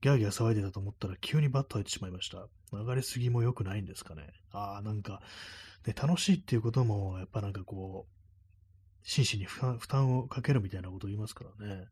[0.00, 2.46] ギャーギャー騒いでたと思ったら急にバット入ってしまいました。
[2.70, 4.28] 上がりすぎも良くないんですかね。
[4.52, 5.22] ああ、なんか、
[5.88, 8.12] ね、楽しいっていうこともやっぱなんかこう、
[9.02, 11.88] 真摯に負担負担をかけるみたいなことを言いますからね。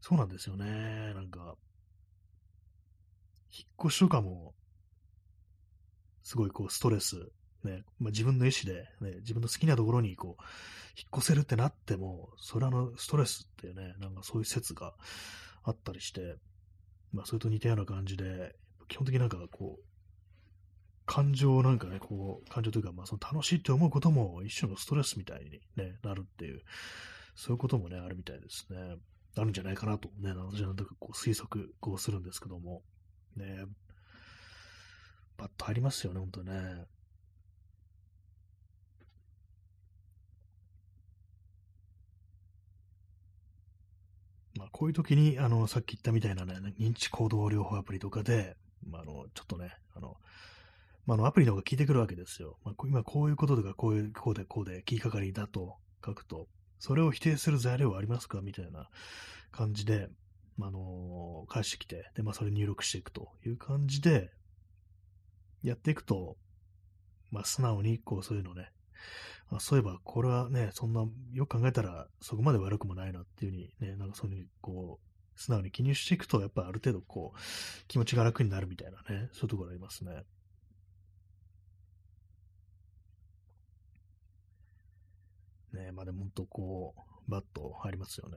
[0.00, 1.14] そうなんですよね。
[1.14, 1.56] なんか、
[3.50, 4.54] 引っ越しとかも、
[6.22, 7.32] すごいこうストレス
[7.64, 10.42] ね、まあ、自分の意思で、ね、自分の好きなところにこう、
[10.96, 14.94] 引っ越せるってなっても、それはのストレスっていうね、なんかそういう説が
[15.64, 16.36] あったりして、
[17.12, 18.54] まあそれと似たような感じで、
[18.88, 19.84] 基本的になんかこう、
[21.06, 26.62] 感情なんかね、こう、感情というか、まあその楽しいって思うことも一種のストレスみたいに、ね、なるっていう、
[27.34, 28.96] そういうこともね、あるみたいですね。
[29.36, 32.82] あるんじゃないかなとね、私はなんとかこう推測こうするんですけども、
[33.36, 33.64] ね、
[35.36, 36.86] パッと入りますよね、ほんとね。
[44.56, 48.56] まあ、こういう時に、あの、さっき言ったみたいなね、認知行動療法アプリとかで、
[48.88, 50.16] まあ、あの、ちょっとね、あの、
[51.06, 52.56] まあ、あの、アプリの方が聞いてくるわけですよ。
[52.64, 56.46] まあ、今こういうこととか、こういう、こうで、こうで、聞きかかりだと書くと、
[56.78, 58.40] それを否定する材料はありますか？
[58.42, 58.88] みたいな
[59.50, 60.08] 感じで、
[60.56, 64.30] まあ、の、返してきて、で、まあ、それ入力していくという感じで、
[65.62, 66.36] やっていくと、
[67.32, 68.70] まあ、素直に、こう、そういうのね、
[69.58, 77.38] あそういえば、これはね、そんな、よく考えたら、そこまで悪くもないなっていうふうにね、なんかそういうふうに、こう、素直に記入していくと、やっぱある程度、こう、
[77.88, 80.24] 気持ちが楽になるみたいなね、そういうところありますね。
[85.72, 86.94] ねまあでも本当こ
[87.28, 88.36] う、バッと入りますよね。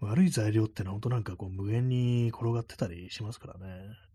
[0.00, 4.11] 悪い材料ってのは本当なんかこう無限に転がってたりしますからね。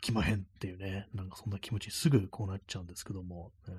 [0.00, 3.74] きまへんっていうね、なんかそんな気持ちすぐこうなっちゃうんですけども、ね、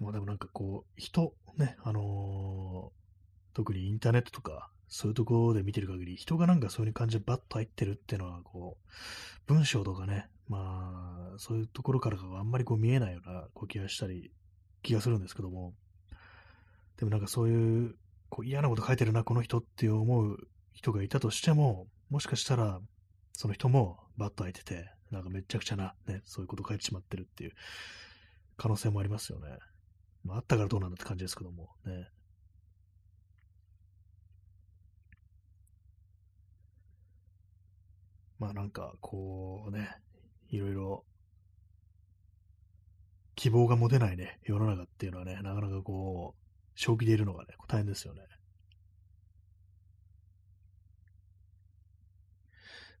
[0.00, 8.88] まあでもなんかこう、人、ね、あのー、特にインターネットとか、そういうところで見てる限り、人がなんかそういう感じでバッと入ってるっていうのは、こう、
[9.46, 14.30] 文章とかね、まあ、そういうところからはあんまりこう見えないようなこう気がしたり、
[14.82, 15.72] 気がするんですけども、
[16.98, 17.94] でもなんかそういう
[18.32, 20.38] こう嫌なこと書いてるな、この人って思う
[20.72, 22.80] 人がいたとしても、もしかしたら、
[23.34, 27.50] その人もバッと開いてて、なんかめちゃくちゃな、ね、そういうこと書いてしまってるっていう
[28.56, 29.58] 可能性もありますよね。
[30.24, 32.08] まあ、あったからどうなんだって感じですけども、ね。
[38.38, 39.90] まあなんか、こうね、
[40.48, 41.04] いろいろ、
[43.34, 46.41] 希望が持てないね、世の中っていうのはね、なかなかこう、
[46.74, 48.22] 正気でいるのがね、大変ですよね。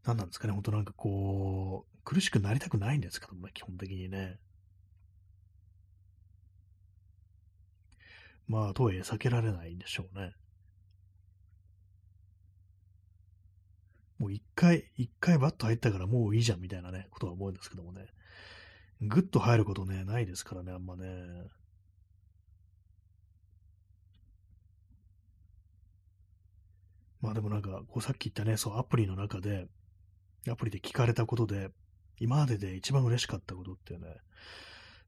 [0.04, 4.38] 何なんですかね、本当なんかこう、苦しくなりたくないんですけどもね、基本的にね。
[8.48, 10.32] まあ、とはいえ避けられないんでしょうね。
[14.18, 18.06] もう一回、一回バッと入ったからもういいじゃんみたいなね、ことは思うんですけどもね。
[19.00, 21.06] ぐっと入ることね、ないですからね、あんまね。
[27.22, 29.66] まあでもなんか、こうさっき言ったね、そう、アプリの中で、
[30.50, 31.70] アプリで聞かれたことで、
[32.18, 34.16] 今までで一番嬉しかったことっていうね、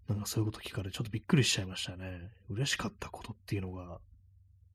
[0.08, 2.30] なんかそういうこと聞かれて、ちょっとびっくりしちゃいましたね。
[2.48, 3.98] 嬉しかったことっていうのが、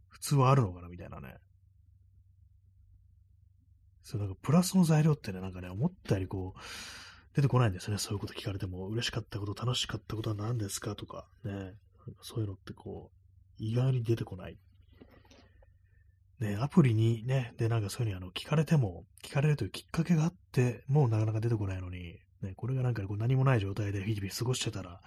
[0.10, 1.38] 普通はあるのかなみたいなね。
[4.04, 6.60] そう、なんかプラスの材料ってね、なんかね、思ったよりこう、
[7.36, 7.98] 出てこないんですね。
[8.00, 11.74] そういうこと聞かれても、嬉しかったこと、楽しかったことは何ですかとか、ね。
[12.22, 14.58] そういうのってこう、意外に出てこない
[16.40, 25.02] ね、アプリにね、で、なんかそういうふうにあの聞かれても、聞かれるというきっかけがあって、もうなかなか出てこないのに、ね、これがなんかこう何もない状態で日々過ごしてたら、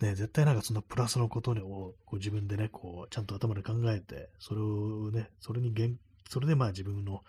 [0.00, 1.54] ね、絶対なんかそんなプラスのことを
[2.06, 5.96] こう自分でね、こう、ちゃんと頭で考えて、それをね、それに現
[6.30, 7.24] それでまあ自分の、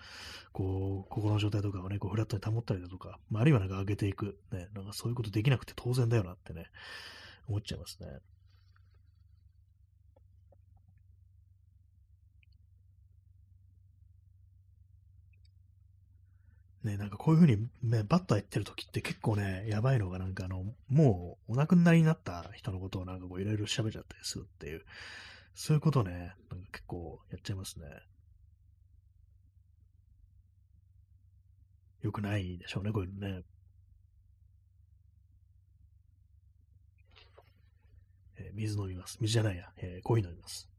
[0.53, 6.67] こう、心の状態とかをね、こうフラットに保ったりだとか、まあ、あるいはなんか上げていく、ね、なんかそういうことできなくて当然だよなってね、
[7.47, 8.19] 思っちゃいますね。
[16.83, 24.83] ね、なんかこういう風に、ね、バッと入ってる時って結構ね、やばいのがなんかあの、もうお亡くなりになった人のことをなんかこういろいろ喋っちゃったりするっていう、
[25.53, 27.85] そういうことね、なんか結構やっちゃいますね。
[32.01, 33.43] よくないでしょうね、こういうね。
[38.37, 39.17] え、水飲みます。
[39.21, 40.70] 水じゃないや、えー、コーヒー飲みます。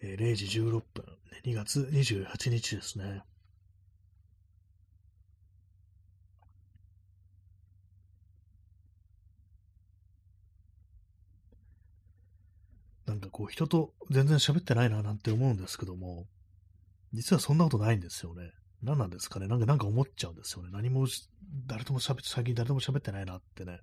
[0.00, 1.04] えー、0時16分、
[1.44, 3.22] 2月28日ですね。
[13.06, 16.26] なんかこう人と全然喋ってないななんて思うんですけども、
[17.12, 18.52] 実はそんなことないんですよね。
[18.82, 20.68] 何なんですかねなんか、なんか思っちゃうんですよね。
[20.72, 21.06] 何も、
[21.66, 23.80] 誰とも喋って、最近誰とも喋ってないなってね。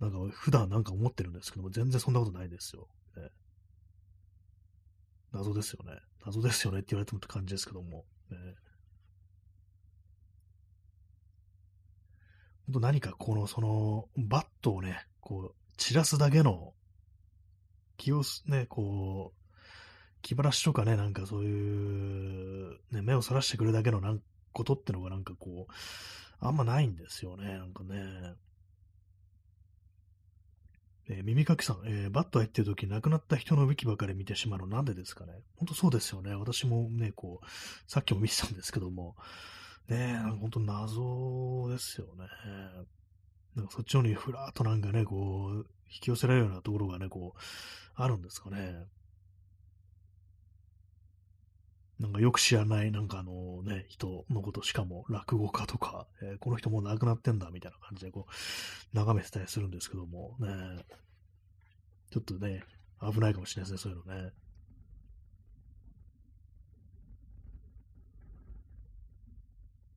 [0.00, 2.88] なんか普段なんか思ってるんですけども、全然そんなことないですよ。
[3.16, 3.30] ね、
[5.32, 6.00] 謎ですよね。
[6.24, 8.04] 謎ですよねって言われてもって感じですけども。
[8.30, 8.36] ね、
[12.66, 16.74] 本当何かこの、その、バットをね、こう、散らすだけの
[17.96, 19.46] 気をね、こう、
[20.22, 24.20] 気晴らしとかね、なんかそういう、ね、目をそらしてくれるだけのなん
[24.52, 25.72] ことってのがなんかこう、
[26.40, 28.34] あんまないんですよね、なんかね。
[31.08, 35.34] えー、耳かきさん、えー、バット入ってる時亡くなった人のウィキばかり見てしまうのなんでですかね？
[35.56, 36.34] 本当そうですよね。
[36.34, 37.46] 私もね、こう、
[37.90, 39.14] さっきも見てたんですけども、
[39.88, 42.24] ね、本当謎ですよね。
[43.54, 47.40] なんかそっちの方にふらっとなんかね、こう、引き寄せられるようなところがね、こう、
[47.94, 48.74] あるんですかね。
[52.00, 60.48] なんかよく知らない、なんかあのね、人こと、しかも落語家とか、えー、この人もう亡くなってんだ、みたいな感じでこう、眺めてたりするんですけども、ね、
[62.10, 62.62] ちょっとね、
[63.00, 64.32] 危ないかもしれないですね、そういうのね。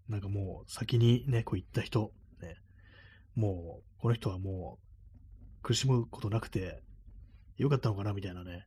[0.10, 2.56] なんかもう先にね、こう行った人、ね、
[3.36, 6.82] もう、この人はもう苦しむことなくて、
[7.58, 8.66] よかったのかなみたいなね。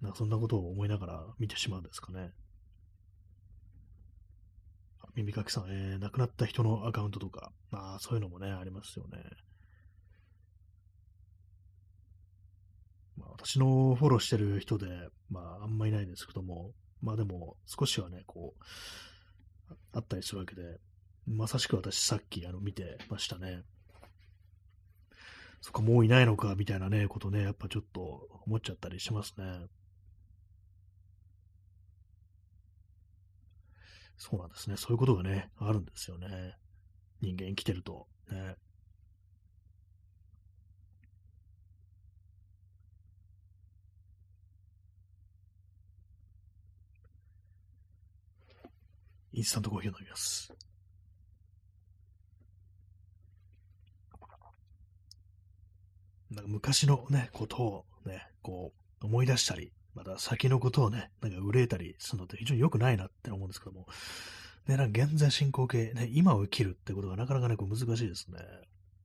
[0.00, 2.32] なんかそんなことを思いながら見てしまうんですかね。
[5.14, 9.18] 耳かきさん、えー、亡くなった人のアカウントとか、あそういうのもね、ありますよね。
[13.18, 14.86] まあ、私のフォローしてる人で、
[15.30, 20.80] まあ、あんまいないですけども、まあでも、少しはね、こう、あったりするわけで、
[21.26, 23.62] まさしく私さっきあの見てましたね。
[25.60, 29.66] そっか、もういないのか、みたいなね、ことね、やっぱちょっと思っちゃったりしますね。
[34.24, 34.76] そうなんですね。
[34.76, 36.56] そういうことがね、あるんですよね。
[37.20, 38.06] 人間生きてると。
[38.30, 38.54] ね。
[49.32, 50.54] インスタントコーヒーを飲みます。
[56.30, 63.86] なんか昔のね、ことをね、こう、思い出したり、また先のことをね、なんか憂えたりするのって非常に良くないなって思うんですけども、
[64.66, 68.38] ね、なんか現在進行形、ね、今を生きるってことがなかなかね、こう難しいですね。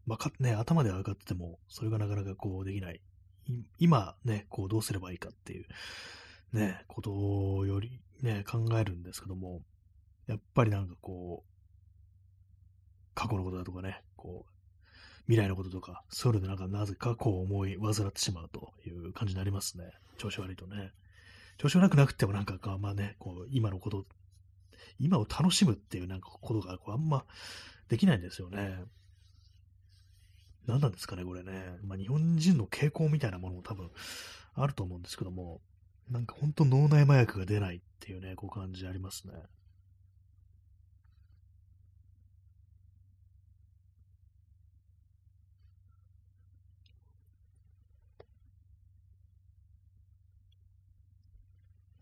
[0.05, 3.01] まあ、かね、頭では分かってても、それがなかなかこうできない。
[3.79, 5.65] 今ね、こうどうすればいいかっていう、
[6.53, 9.61] ね、ことよりね、考えるんですけども、
[10.27, 11.51] やっぱりなんかこう、
[13.13, 14.56] 過去のことだとかね、こう、
[15.27, 19.91] 未来のこととか、そういうのでなんかなぜかこう思い患ってしまうという感じになりますね。
[20.17, 20.91] 調子悪いとね。
[21.57, 24.05] 調子悪くなくてもなんかまあね、こう今のこと、
[24.99, 27.25] 今を楽しむっていうなんかことがこうあんま
[27.89, 28.83] できないんですよね。
[30.65, 31.77] 何なんですかね、これね。
[31.83, 33.89] まあ日本人の傾向みたいなものも多分
[34.55, 35.61] あると思うんですけども、
[36.09, 39.33] なんか本当脳内麻薬が出ないっていうね、こう感じありますね。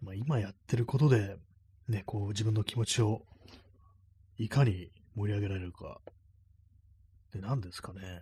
[0.06, 1.36] まあ、今やってることで、
[1.90, 3.24] ね、こう自分の気持ちを
[4.38, 6.00] いかに盛り上げられるか。
[7.34, 8.22] で、何ですかね。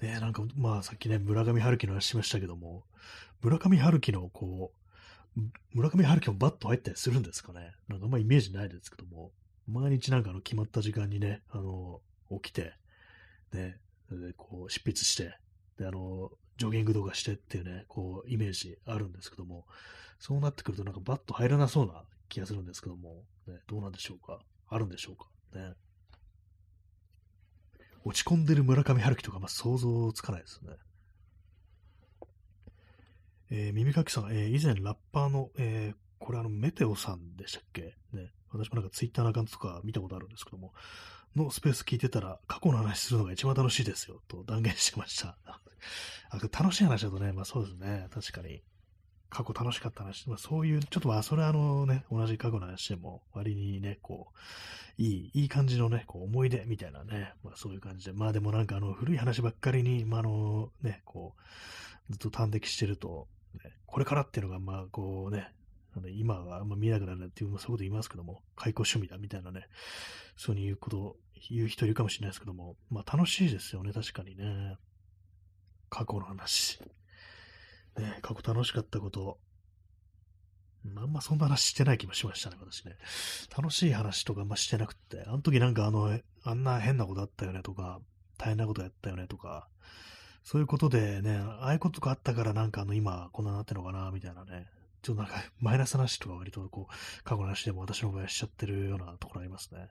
[0.00, 2.84] ねなんか、まあさっきね、村上春樹の話しましたけども、
[3.42, 4.72] 村上春樹のこ
[5.36, 5.40] う、
[5.74, 7.74] 村上春樹もバット入ったりするんですかね。
[7.86, 9.30] なんかあんまイメージないですけども、
[9.68, 12.00] 毎日なんかの決まった時間にね、あの、
[12.42, 12.72] 起きて、
[13.52, 13.78] ね、
[14.10, 15.36] でこう執筆して、
[15.78, 19.66] で、あの、ジョギングとかしてっていうね、こう、イメージあるんですけども、
[20.18, 24.38] そうなってくるとなんかバット入らなそうな気がするんですけども、ね、どうなんでしょうか？
[24.68, 25.26] あるんでしょうか？
[25.58, 25.74] ね。
[28.04, 30.72] 落ち込んでる村上春樹とか、まあ、想像つかないですね。
[33.50, 37.96] えー、耳かきさん、えー、以前ラッパーの、えー、これあの、メテオさんでしたっけ？
[38.12, 38.30] ね。
[38.50, 40.72] 私もなんかツイッターのアカウントとか見たことあるんですけども、
[41.36, 45.36] のスペース聞いてたら、過去の話するのが一番楽しいですよ、と断言してました。
[46.30, 48.62] あ楽しい話だとね、まあそうですね、確かに。
[49.30, 54.28] 過去楽しかった話、まあそういう、ちょっとまあそれはあのね、同じ過去の話でも、割にね、こ
[54.98, 61.34] う、いい、いい感じのね、こう思い出みたいなね、まあそういう感じで、まあでもなんかあの古い話ばっかりに、まああのね、こ
[62.08, 63.26] う、ずっと端的してると、
[63.64, 65.52] ね、これからっていうのがまあこうね、
[65.96, 69.66] あの今はあんま見なくなるっていう、そういうこと言いますけども、解雇趣味だみたいなね、
[70.36, 71.16] そういうこと、
[71.50, 74.76] 言う人いるかもしれないですけども、まあ楽しいですよね、確かにね。
[75.90, 76.80] 過去の話。
[77.96, 79.38] ね、過去楽しかったこと、
[80.96, 82.96] あんまそんな話してない気もしましたね、私ね。
[83.56, 88.00] 楽しい話とかあんましてなくて、あの時なんかあの、あんな変なことあったよねとか、
[88.36, 89.68] 大変なことやったよねとか、
[90.42, 94.66] そういうことでね、ああいうことがあったからなんかあの今こんななってんのかな、みたいなね。
[95.04, 99.88] ちょっとなんかマイナスな話とか割とこう、過去の話でも私の場合はしちゃってるようなところありますね。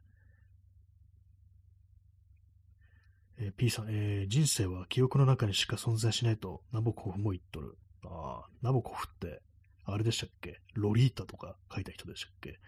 [3.37, 7.77] えー、P さん、えー、人生は記憶の中にしか存在しないとナボコフも言っとる。
[8.05, 9.41] ああ、ナボコフって、
[9.85, 10.59] あれでしたっけ？
[10.73, 12.59] ロリータとか書いた人でしたっけ？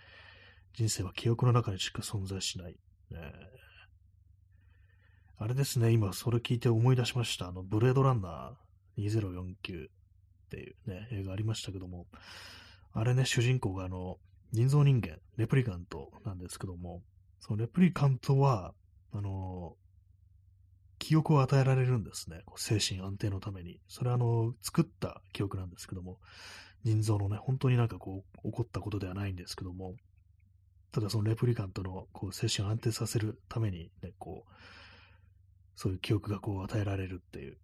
[0.74, 2.78] 人生は記憶の中にしか存在しない。
[3.10, 3.20] ね、
[5.38, 7.48] あれですね、今それ聞いて思い出しました。
[7.48, 9.88] あの、ブレードランナー2049
[10.46, 12.06] っていうね、映画ありましたけども、
[12.94, 14.18] あれね、主人公があの、
[14.52, 17.02] 人造人間、レプリカントなんですけども、
[17.40, 18.74] そのレプリカントは、
[19.12, 19.76] あの、
[20.98, 22.42] 記憶を与えられるんですね。
[22.56, 23.80] 精神安定のために。
[23.88, 26.20] それはあの、作った記憶なんですけども、
[26.84, 29.96] 人造のね、本当になんかこう、起こったことではないんですけども、
[30.92, 34.52] ただそのレプリカントのこう精神を安定させるためにね、こう、
[35.76, 37.58] そういう記憶がこう与えられるっていう。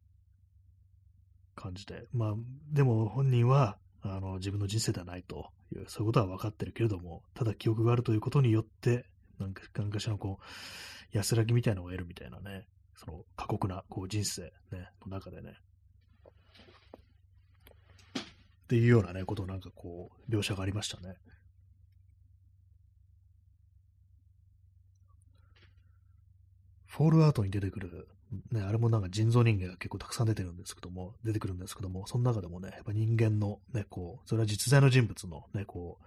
[1.55, 2.33] 感じで、まあ、
[2.71, 9.05] でも本人は、あの、自分の人生ではないという、そういうことは分かってるけれども、ただ記憶があるということによって、
[9.39, 15.53] なんか、何かしらのこう、安らぎみたいなのを得るみたいなね、その過酷なこう人生、ね、の中でね。
[18.15, 18.23] っ
[18.67, 21.15] ていうようなね、ことをなんかこう、描写がありましたね。
[26.91, 28.09] フォールアウトに出てくる、
[28.51, 36.05] ね、あれもなんか人造人間が結構たくさん出てるんですけども、出てくるんですけども、その中でもね、やっぱ人間のね、こう、それは実在の人物のね、こう、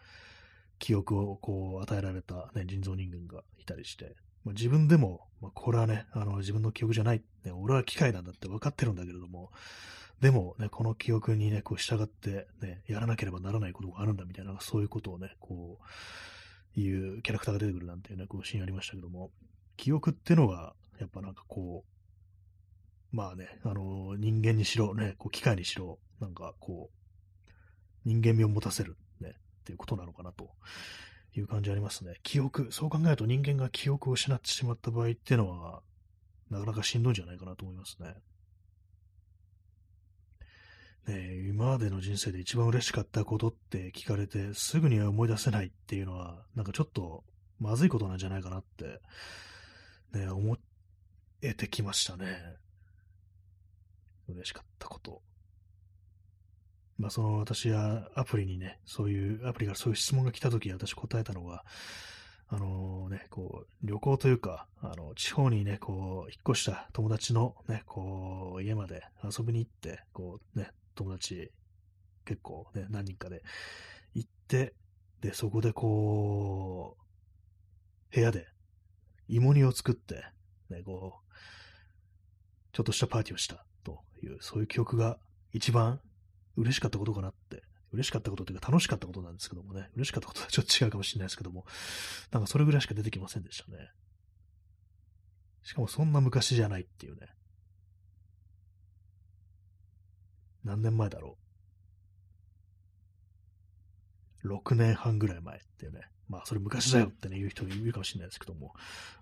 [0.78, 4.14] 記憶をこう与えられた、ね、人造人間がいたりして、
[4.44, 9.52] まあ、自分でも、まあ、これはね、あの、自分の記憶じゃない、ね、俺は機械なんだって分かってるんだけれども、
[10.20, 15.78] でもね、この記憶にね、こう従ってね、やらなければならないことがあるんだみたいな、そういうことをね、こ
[16.76, 19.30] う、いうキャラクターが出てくるなんていうね、こうシーンありましたけども、
[19.76, 21.84] 記憶ってのが、やっぱなんかこ
[23.12, 27.04] う、まあね、あの、人間にしろ、ね、こう機械にしろ、なんかこう、
[28.04, 29.32] 人間味を持たせる、ね、っ
[29.64, 30.50] ていうことなのかなと
[31.34, 32.14] いう感じありますね。
[32.22, 35.82] 記憶、そう考えると人間が記憶を失ってしまった場合っていうのは、
[36.50, 38.14] なかなかしんどいんじゃないかなと思いますね。
[41.06, 47.24] ね今までの人生で一番嬉しかったことって聞かれて、すぐには思い出せないっていうのは、なんかちょっと
[47.58, 49.00] まずいことなんじゃないかなって、
[50.14, 50.56] ね、思
[51.42, 52.56] えてきましたね。
[54.28, 55.22] 嬉しかったこと。
[56.96, 61.64] まあ、その私はアプリにね、そういう、アプリからそういう質問が来たとき私答えたのは、
[62.48, 71.50] あのね、こう、旅行というか、あの、地方にね、こう、引っ越した友達のね、こう、家まで遊びに行って、こう、ね、友達、
[72.24, 73.42] 結構ね、何人かで
[74.14, 74.74] 行って、
[75.20, 76.96] で、そこでこ
[78.12, 78.46] う、部屋で
[79.28, 80.24] 芋煮を作って、
[80.70, 81.34] ね、こう、
[82.72, 85.18] ちょっとしたパーティーをしたという、そういう記憶が
[85.52, 86.00] 一番
[86.56, 87.62] 嬉しかったことかなって、
[87.92, 91.64] 嬉しかったことというか楽しかったことなんですけどもね、嬉しかったことはちょっと違うかもしれないですけども、
[92.32, 93.90] なんかそれぐらいしか出てきませんでしたね。
[95.62, 97.28] しかもそんな昔じゃないっていうね。
[100.64, 101.44] 何年前だろう。
[104.44, 106.02] 6年半ぐらい前っていうね。
[106.28, 108.72] まあ、それ昔だよってね、言う人いるかもしれないですけども、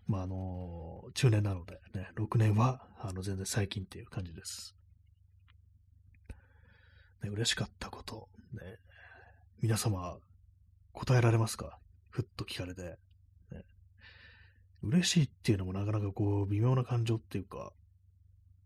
[0.06, 4.76] まあ、あの、中年なのでね、6年は、あの、全然最近っていう感じです。
[7.22, 8.78] ね、嬉しかったこと、ね、
[9.60, 10.16] 皆様、
[10.92, 11.78] 答えられますか？
[12.10, 13.64] ふっと聞かれて、ね。
[14.82, 17.72] 嬉しいっていうのもなかなかこう、微妙な感情っていうか、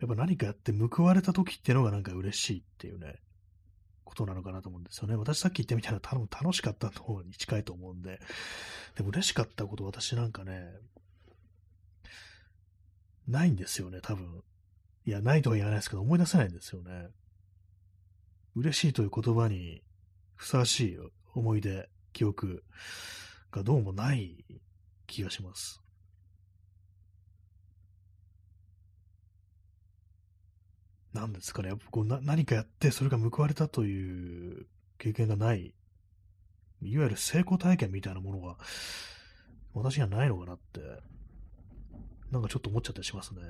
[0.00, 3.16] やっぱ何かやって報われた時っていうのがなんか嬉しいっていうね、
[4.06, 5.16] ことなのかなと思うんですよね。
[5.16, 8.20] 私さっき言ったみたいな多分楽しかったの方に近いと思うんで、
[8.94, 10.70] でも嬉しかったこと私なんかね、
[13.28, 14.42] ないんですよね、多分。
[15.04, 17.08] いや、ないとは言わないですけど、思い出せないんですよね。
[18.54, 19.82] 嬉しいという言葉に
[20.36, 20.98] ふさわしい
[21.34, 22.64] 思い出、記憶
[23.50, 24.44] がどうもない
[25.06, 25.82] 気がします。
[31.16, 34.66] なんですかね、やっぱこうな何かやってそれが報われたという
[34.98, 35.74] 経験がない、
[36.82, 38.56] いわゆる成功体験みたいなものが
[39.74, 40.80] 私にはないのかなって、
[42.30, 43.40] なんかちょっと思っちゃったりしますね。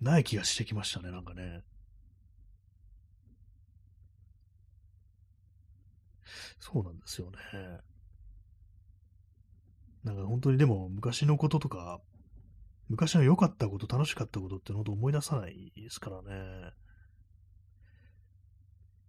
[0.00, 1.62] ない気がしてきましたね、なんかね。
[6.58, 7.36] そうなんですよね。
[10.02, 12.00] なんか本当にでも昔のこととか
[12.88, 16.70] 昔の良かったこと、楽しかったことってのと思い出さないですからね。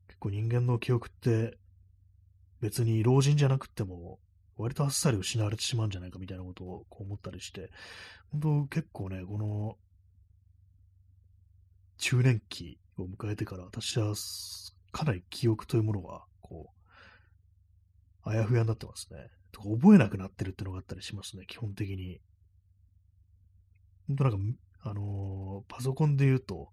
[0.08, 1.58] 結構人間の記憶って
[2.60, 4.20] 別に老人じゃなくても
[4.58, 7.70] 割とあっさり失われてしまうんじゃないかみたいなことをこう思ったりして、
[8.32, 9.78] 本当結構ね、この
[11.98, 14.16] 中年期を迎えてから私は
[14.92, 16.72] かなり記憶というものがこ
[18.26, 19.30] う、あやふやになってますね。
[19.52, 22.20] とか覚えなくなってるってのがあったりしますね、基本的に。
[24.08, 24.40] 本当なんか、
[24.90, 26.70] あのー、パソコンで言うと、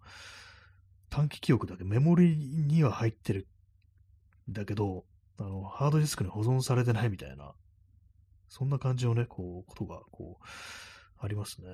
[1.11, 3.47] 短期記憶だけメモリには入ってる
[4.49, 5.05] だけど、
[5.39, 7.55] あの、ハードディスクに保存されてないみたいな、
[8.49, 10.45] そんな感じのね、こう、ことが、こう、
[11.18, 11.68] ありますね。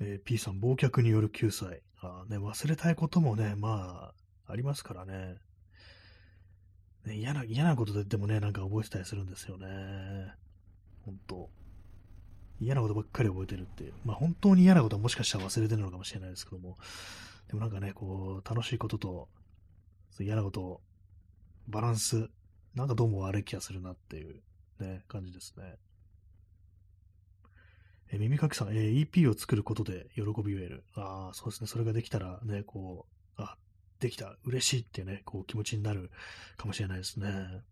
[0.00, 1.82] えー、P さん、忘却による救済。
[2.00, 4.12] あね、忘れたいこともね、ま
[4.46, 5.36] あ、ありますからね。
[7.06, 10.32] ね嫌な、嫌なことで言ってもね、なんか覚えてたりするんですよね。
[11.04, 11.50] 本当
[12.62, 13.94] 嫌なことばっかり覚えてるっていう。
[14.04, 16.78] まあ本当に嫌なことはもしかしたら忘れてるのかもしれないですけども、
[17.48, 19.28] でもなんかね、こう、楽しいことと、
[20.20, 20.80] 嫌なこと、
[21.68, 22.30] バランス、
[22.74, 24.42] なんかどうも悪い気がするなっていう
[24.78, 25.76] ね、感じですね。
[28.12, 30.84] え耳かきさん、えー、EP を作ることで喜びを得る。
[30.94, 31.66] ああ、そうですね。
[31.66, 33.06] それができたらね、こ
[33.38, 33.56] う、あ、
[34.00, 36.10] できた、嬉しいっていうね、こう気持ちになる
[36.56, 37.62] かもしれないですね。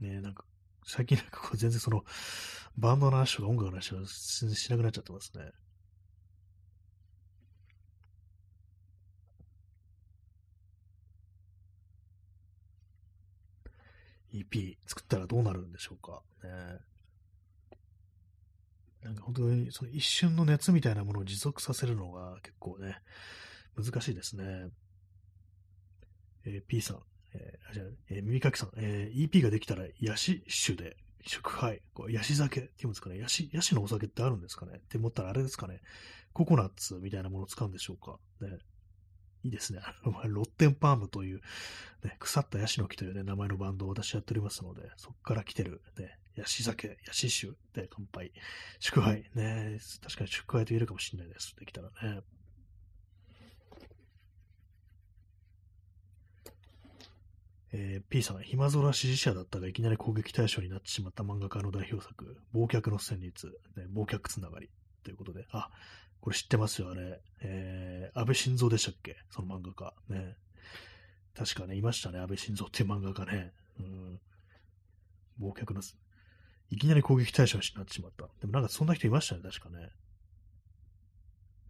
[0.00, 0.44] ねなんか
[0.86, 2.04] 最近なんかこう全然その、
[2.78, 5.50] バンドの話とか音楽の話は全然しなくなっちゃってますね。
[14.32, 16.22] EP 作ったらどうなるんでしょうか？
[16.44, 16.50] ね、
[19.02, 22.98] なんか本当にその一瞬の熱みたいなものを持続させるのが結構ね、
[23.76, 24.68] 難しいですね。
[26.44, 27.02] えー、P さん、
[27.38, 35.80] えー、じゃあ、えー、耳かきさん、えー、EP ができたら、ヤシ酒で、祝杯、こうヤシ酒って言うんですかね、ヤシ、ヤシのお酒ってあるんですかねって思ったらあれですかね、
[36.32, 38.18] ココナッツみたいなものを使うんでしょうか。
[38.40, 38.58] ね、
[39.42, 39.80] いいですね。
[40.26, 41.40] ロッテンパームという、
[42.04, 48.32] ね、腐ったヤシの木という、ね、名前のバンドを私やっておりますので、そこから来てる、ね、ヤシ酒、ヤシ酒で乾杯。
[48.78, 49.24] 祝杯。
[49.34, 51.56] ね、確かに祝杯と言えるかもしれないです。
[51.58, 52.20] できたらね。
[57.78, 64.70] えー、P さん、暇空支持者だったがいきなり攻撃対象になってしまった漫画家の代表作、忘却の旋律、ね、忘却つながり
[65.04, 65.68] ということで、あ、
[66.22, 67.20] これ知ってますよ、あれ。
[67.42, 69.18] えー、安倍晋三でしたっけ？
[69.30, 69.94] その漫画家。
[70.08, 70.36] ね。
[71.34, 73.52] 確かね、いましたね、安倍晋三っていう漫画家ね。
[73.78, 74.20] うん。
[75.38, 75.82] 忘却の、
[76.70, 78.26] いきなり攻撃対象になってしまった。
[78.40, 79.90] でもなんかそんな人いましたね、確かね。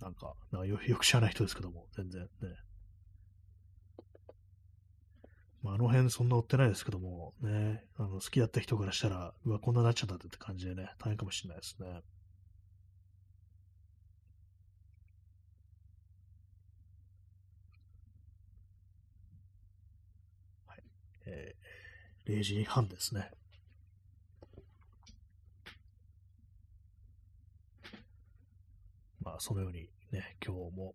[0.00, 2.28] なんか、なんかよよく知らない人ですけども、全然ね。
[5.66, 12.02] まあ、あの辺そんな追ってないですけども、ね、あの好きだった人からしたら、うわ、こんななっちゃったって感じでね、大変かもしれないですね。
[20.66, 20.82] はい。
[21.26, 23.28] えー、0時半ですね。
[29.20, 30.94] まあ、そのようにね、今日も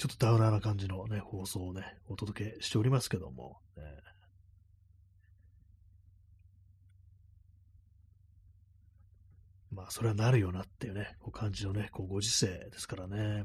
[0.00, 3.82] ちょっとダウナーな感じのね、放送をね、お届けしておりますけども、ね、
[9.70, 13.44] まあ、それはなるよなっていうね、こう感じのね、こうご時世ですからね。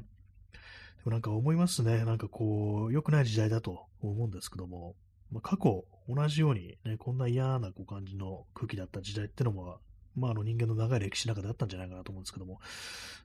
[1.04, 4.96] もなんか思いますね、なんかこう、良くない時代だと思うんですけども、
[5.30, 9.78] ま、過去、同じようにね、こんな嫌なこう感じの空気だった時代ってのも
[10.16, 12.60] まあ、あの人間の長い歴史の中であったんじゃないかなと思うんですけども、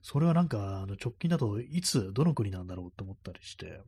[0.02, 3.80] それはなんか、あの直近だといつ、どの国なんだろうと思ったりして、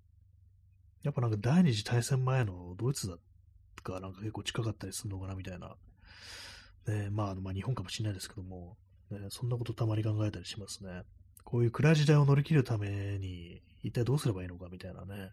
[1.03, 3.19] やっぱなんか第二次大戦前のドイツだ
[3.85, 5.77] かなんか結構近かったりするのかなみたいな、
[6.89, 8.77] ね、まあ、あのまあ日本かもしれないですけども、
[9.11, 11.03] ね、そんなことたまに考えたりしますね。
[11.45, 15.31] こういう暗い時代を乗り切るために、一体どうすればいいのかみたいなね、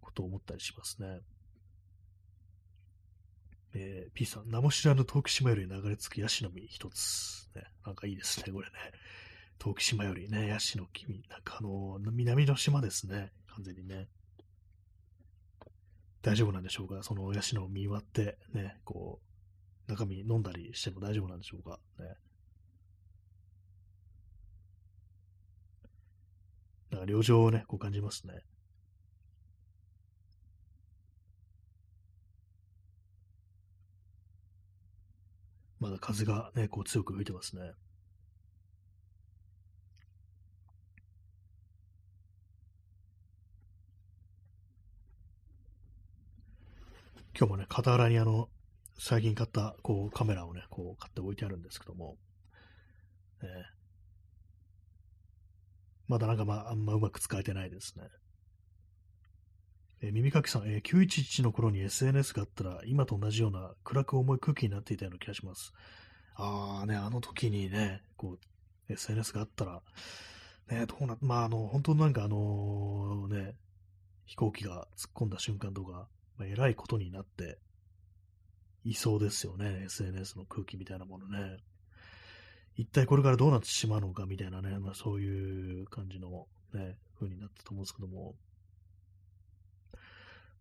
[0.00, 1.20] ことを思ったりしますね。
[3.78, 7.50] えー、P さん、名も知らぬ陶器島より流れ着くヤシの実一つ。
[7.54, 8.72] ね、なんかいいですね、これね。
[9.58, 14.08] 陶器島よりね、ヤシの木、なんかあの、南の島ですね、完全にね。
[16.22, 17.02] 大丈夫なんでしょうか？
[17.02, 19.20] そのヤシのを見割って、ね、こ
[19.86, 21.78] う、中身飲んだりしても大丈夫なんでしょうか？
[21.98, 22.14] ね。
[26.92, 28.40] なんか、旅情をね、こう感じますね。
[35.86, 37.62] まだ風がね、こう強く吹いてますね。
[47.38, 48.48] 今日もね、傍らにあの、
[48.98, 52.16] 最近買った、こう、カメラをね、こう、買って置いてあるんですけども、
[53.42, 53.48] えー、
[56.08, 58.08] まだなんかまあ、あんまうまく使えてないですね。
[60.02, 65.72] えー、耳かきさん、えー、911の頃に SNS があったら、今と同じような暗く重い空気になっていたような気がします。
[66.34, 68.36] あーね、あの時にね、こ
[68.88, 69.82] う、SNS があったら、
[70.68, 73.54] ね、どうな、まあ、あの、本当なんかあのね、
[74.26, 77.58] 飛行機が突っ込んだ瞬間とか、まあ、偉いことになって
[78.84, 79.84] いそうですよね。
[79.84, 81.58] SNS の空気みたいなものね。
[82.76, 88.34] 一体これからどうなってしまうのかみたいなね、まあ、そういう感じのね、風になったと思うんですけども。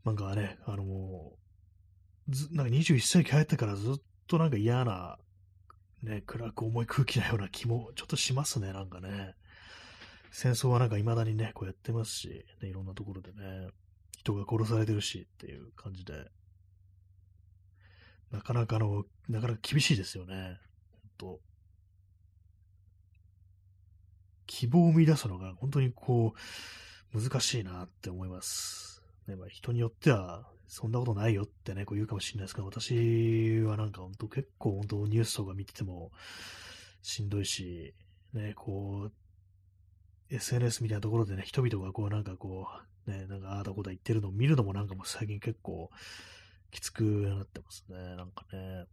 [0.05, 1.31] なんかね、あの、
[2.29, 3.95] ず、なんか21世紀入ってからずっ
[4.27, 5.17] となんか嫌な、
[6.03, 9.33] ね、暗く重い空気なような気もちょっとしますね、なんかね。
[10.31, 13.69] 戦争はなんか未だにね、こうやってますし、ね、いろんなところでね。
[14.17, 16.13] 人が殺されてるしっていう感じで、
[18.31, 20.59] なかなかの、なかなか厳しいですよね。
[21.17, 21.39] 本当
[24.45, 26.35] 希望を見出すのが本当にこ
[27.13, 28.94] う、難しいなって思います。
[29.27, 36.11] ねまあ、人によっては、そんなことないよってね、こう言うかもしれないですけど、私はなんか本当結構本当ニュースとか見てても
[37.01, 37.93] しんどいし、
[38.33, 42.67] ね、こう、SNS みたいなところでね、人々がこうなんかこ
[43.07, 45.91] う、ね、なんかああだこだ言ってるのを見るのもなんかもう最近結構
[46.71, 47.97] きつくなってますね。
[48.15, 48.85] なんかね。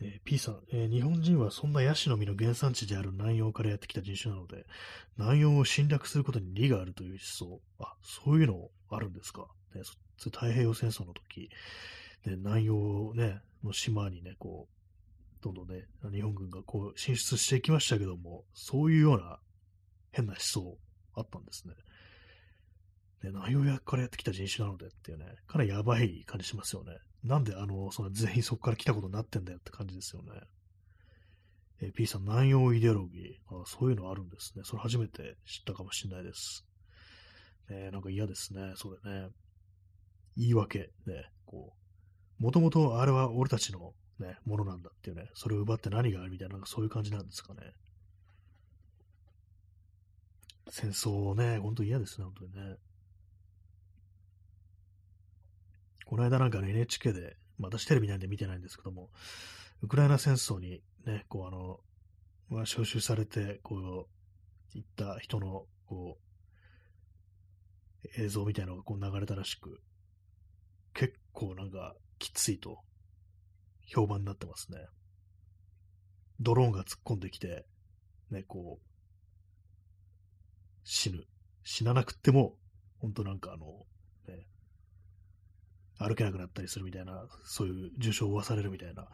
[0.00, 4.66] えー、P さん、えー、日本人はそんなヤシの実の原産地である南洋からやってきた人種なので、
[5.16, 7.60] 南洋を侵略することに利があるという思想。
[7.78, 9.46] あ、そういうのあるんですか？
[9.74, 9.82] ね、
[10.16, 11.48] そ太平洋戦争の時、
[12.26, 19.38] ね、南洋、ね、の島にね、こう、どんどんね、日本軍がこう進出していきましたけども、そういうような
[20.12, 20.78] 変な思想
[21.14, 21.74] あったんですね。
[23.22, 26.96] で、内容やからやってきた人種なのでっていうね、かなりやばい感じしますよね。
[27.24, 30.32] なんであの、その全員そこから来たことになってんだよって感じですよね。
[31.80, 33.64] えー、P さん、南洋イデオロギーあ。
[33.66, 34.62] そういうのあるんですね。
[34.64, 36.66] それ初めて知ったかもしれないです。
[37.70, 39.28] えー、なんか嫌ですね、それね。
[40.36, 41.72] 言い訳、ね、こ
[42.40, 42.42] う。
[42.42, 47.60] もともとあれは俺たちのね、ものなんだっていうね、それを奪って何があるみたいな、なんかそういう感じなんですかね。
[50.68, 52.76] 戦争ね、ほんと嫌ですね、本当にね。
[56.04, 59.10] この間なんかね、NHK で、私テレビなんで見てないんですけども、
[59.82, 61.80] ウクライナ戦争にね、こうあの、
[62.48, 64.06] まあ、招集されて、こう、
[64.74, 66.24] 行った人の、こう、
[68.18, 69.80] 映像みたいなのがこう流れたらしく、
[70.92, 72.78] 結構なんかきついと
[73.86, 74.78] 評判になってますね。
[76.40, 77.64] ドローンが突っ込んできて、
[78.30, 78.86] ね、こう、
[80.84, 81.24] 死ぬ。
[81.62, 82.56] 死ななくっても、
[82.98, 83.86] 本当なんかあの、
[85.98, 89.08] 歩けなくなったりするみたいな、そういう重傷を負わされるみたいな、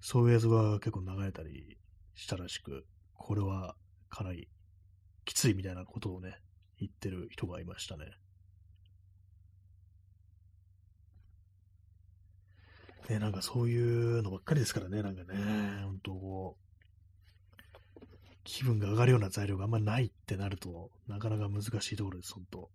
[0.00, 1.76] そういう映像が結構流れたり
[2.14, 3.76] したらしく、これは
[4.08, 4.48] かなり
[5.24, 6.38] きついみたいなことをね、
[6.78, 8.06] 言ってる人がいましたね。
[13.08, 15.38] ね、なんかそういうのばっかりですからね、なんかね、
[15.84, 16.64] 本当こう、
[18.44, 22.70] 気分が上がるような材料があんまりないってなると、なかなか難しいところです、本当。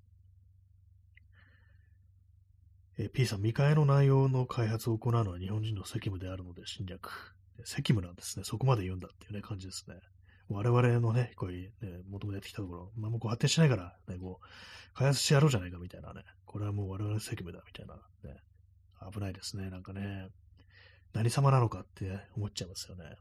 [3.02, 7.10] え、P さん、見替えの内容の開発を行うのは日本人の責務であるので侵略。
[7.64, 8.44] 責務なんですね。
[8.44, 9.96] そこまで言うんだっていうね、感じですね。
[10.50, 16.24] 我々のね、こういうね、求めてきたところ、まあ、もうこう発展しないから、ね、こう、開発してやろうじゃないかみたいなね。
[16.46, 17.96] これはもう我々の責務だみたいな、
[18.30, 18.42] ね。
[19.14, 19.70] 危ないですね。
[19.70, 20.28] なんかね、
[21.14, 23.16] 何様なのかって思っちゃいますよね。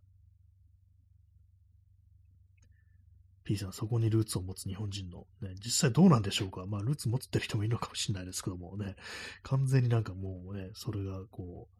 [3.48, 6.66] P さん、そこにルーツを持つ日本人の、ね、実際どうなんでしょうか？
[6.66, 8.94] まあ、ルーツ持ってる人もいるのかもしれないですけどもね、
[9.42, 11.74] 完全になんかもうね、それがこう、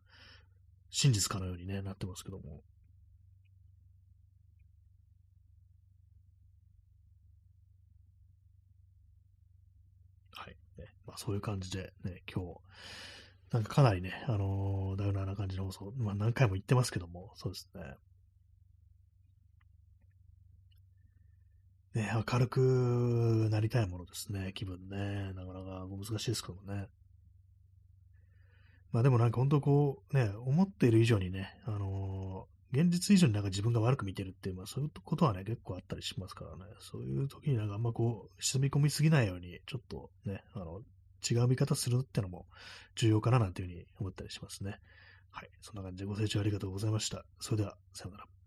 [0.89, 2.63] 真実かのようにね、なってますけども。
[10.33, 10.57] はい。
[10.79, 12.61] ね、まあ、そういう感じでね、今日、
[13.53, 17.83] なんかかなりね、あのー、ダウナーな感じの放送、まあ何回も言ってますけども、そうですね。
[21.99, 25.33] ね、明るくなりたいものですね、気分ね。
[25.35, 26.87] なかなか難しいですけどもね。
[28.93, 36.73] まあでもなんか本当こう、ね、思っている以上にね、あのー、現実以上になんか自分が悪く見てるっていう、まあそういうことはね、結構あったりしますからね。
[36.79, 40.83] そういう時になんかあんまこう、沈み込みすぎないように、ちょっとね、あの、
[41.29, 42.47] 違う見方するってのも
[42.95, 44.79] 重要かななんていうふうに思ったりしますね。
[45.31, 45.51] はい。
[45.63, 47.25] そんな感じでご清聴ありがとうございました。
[47.41, 48.38] それでは、さようなら。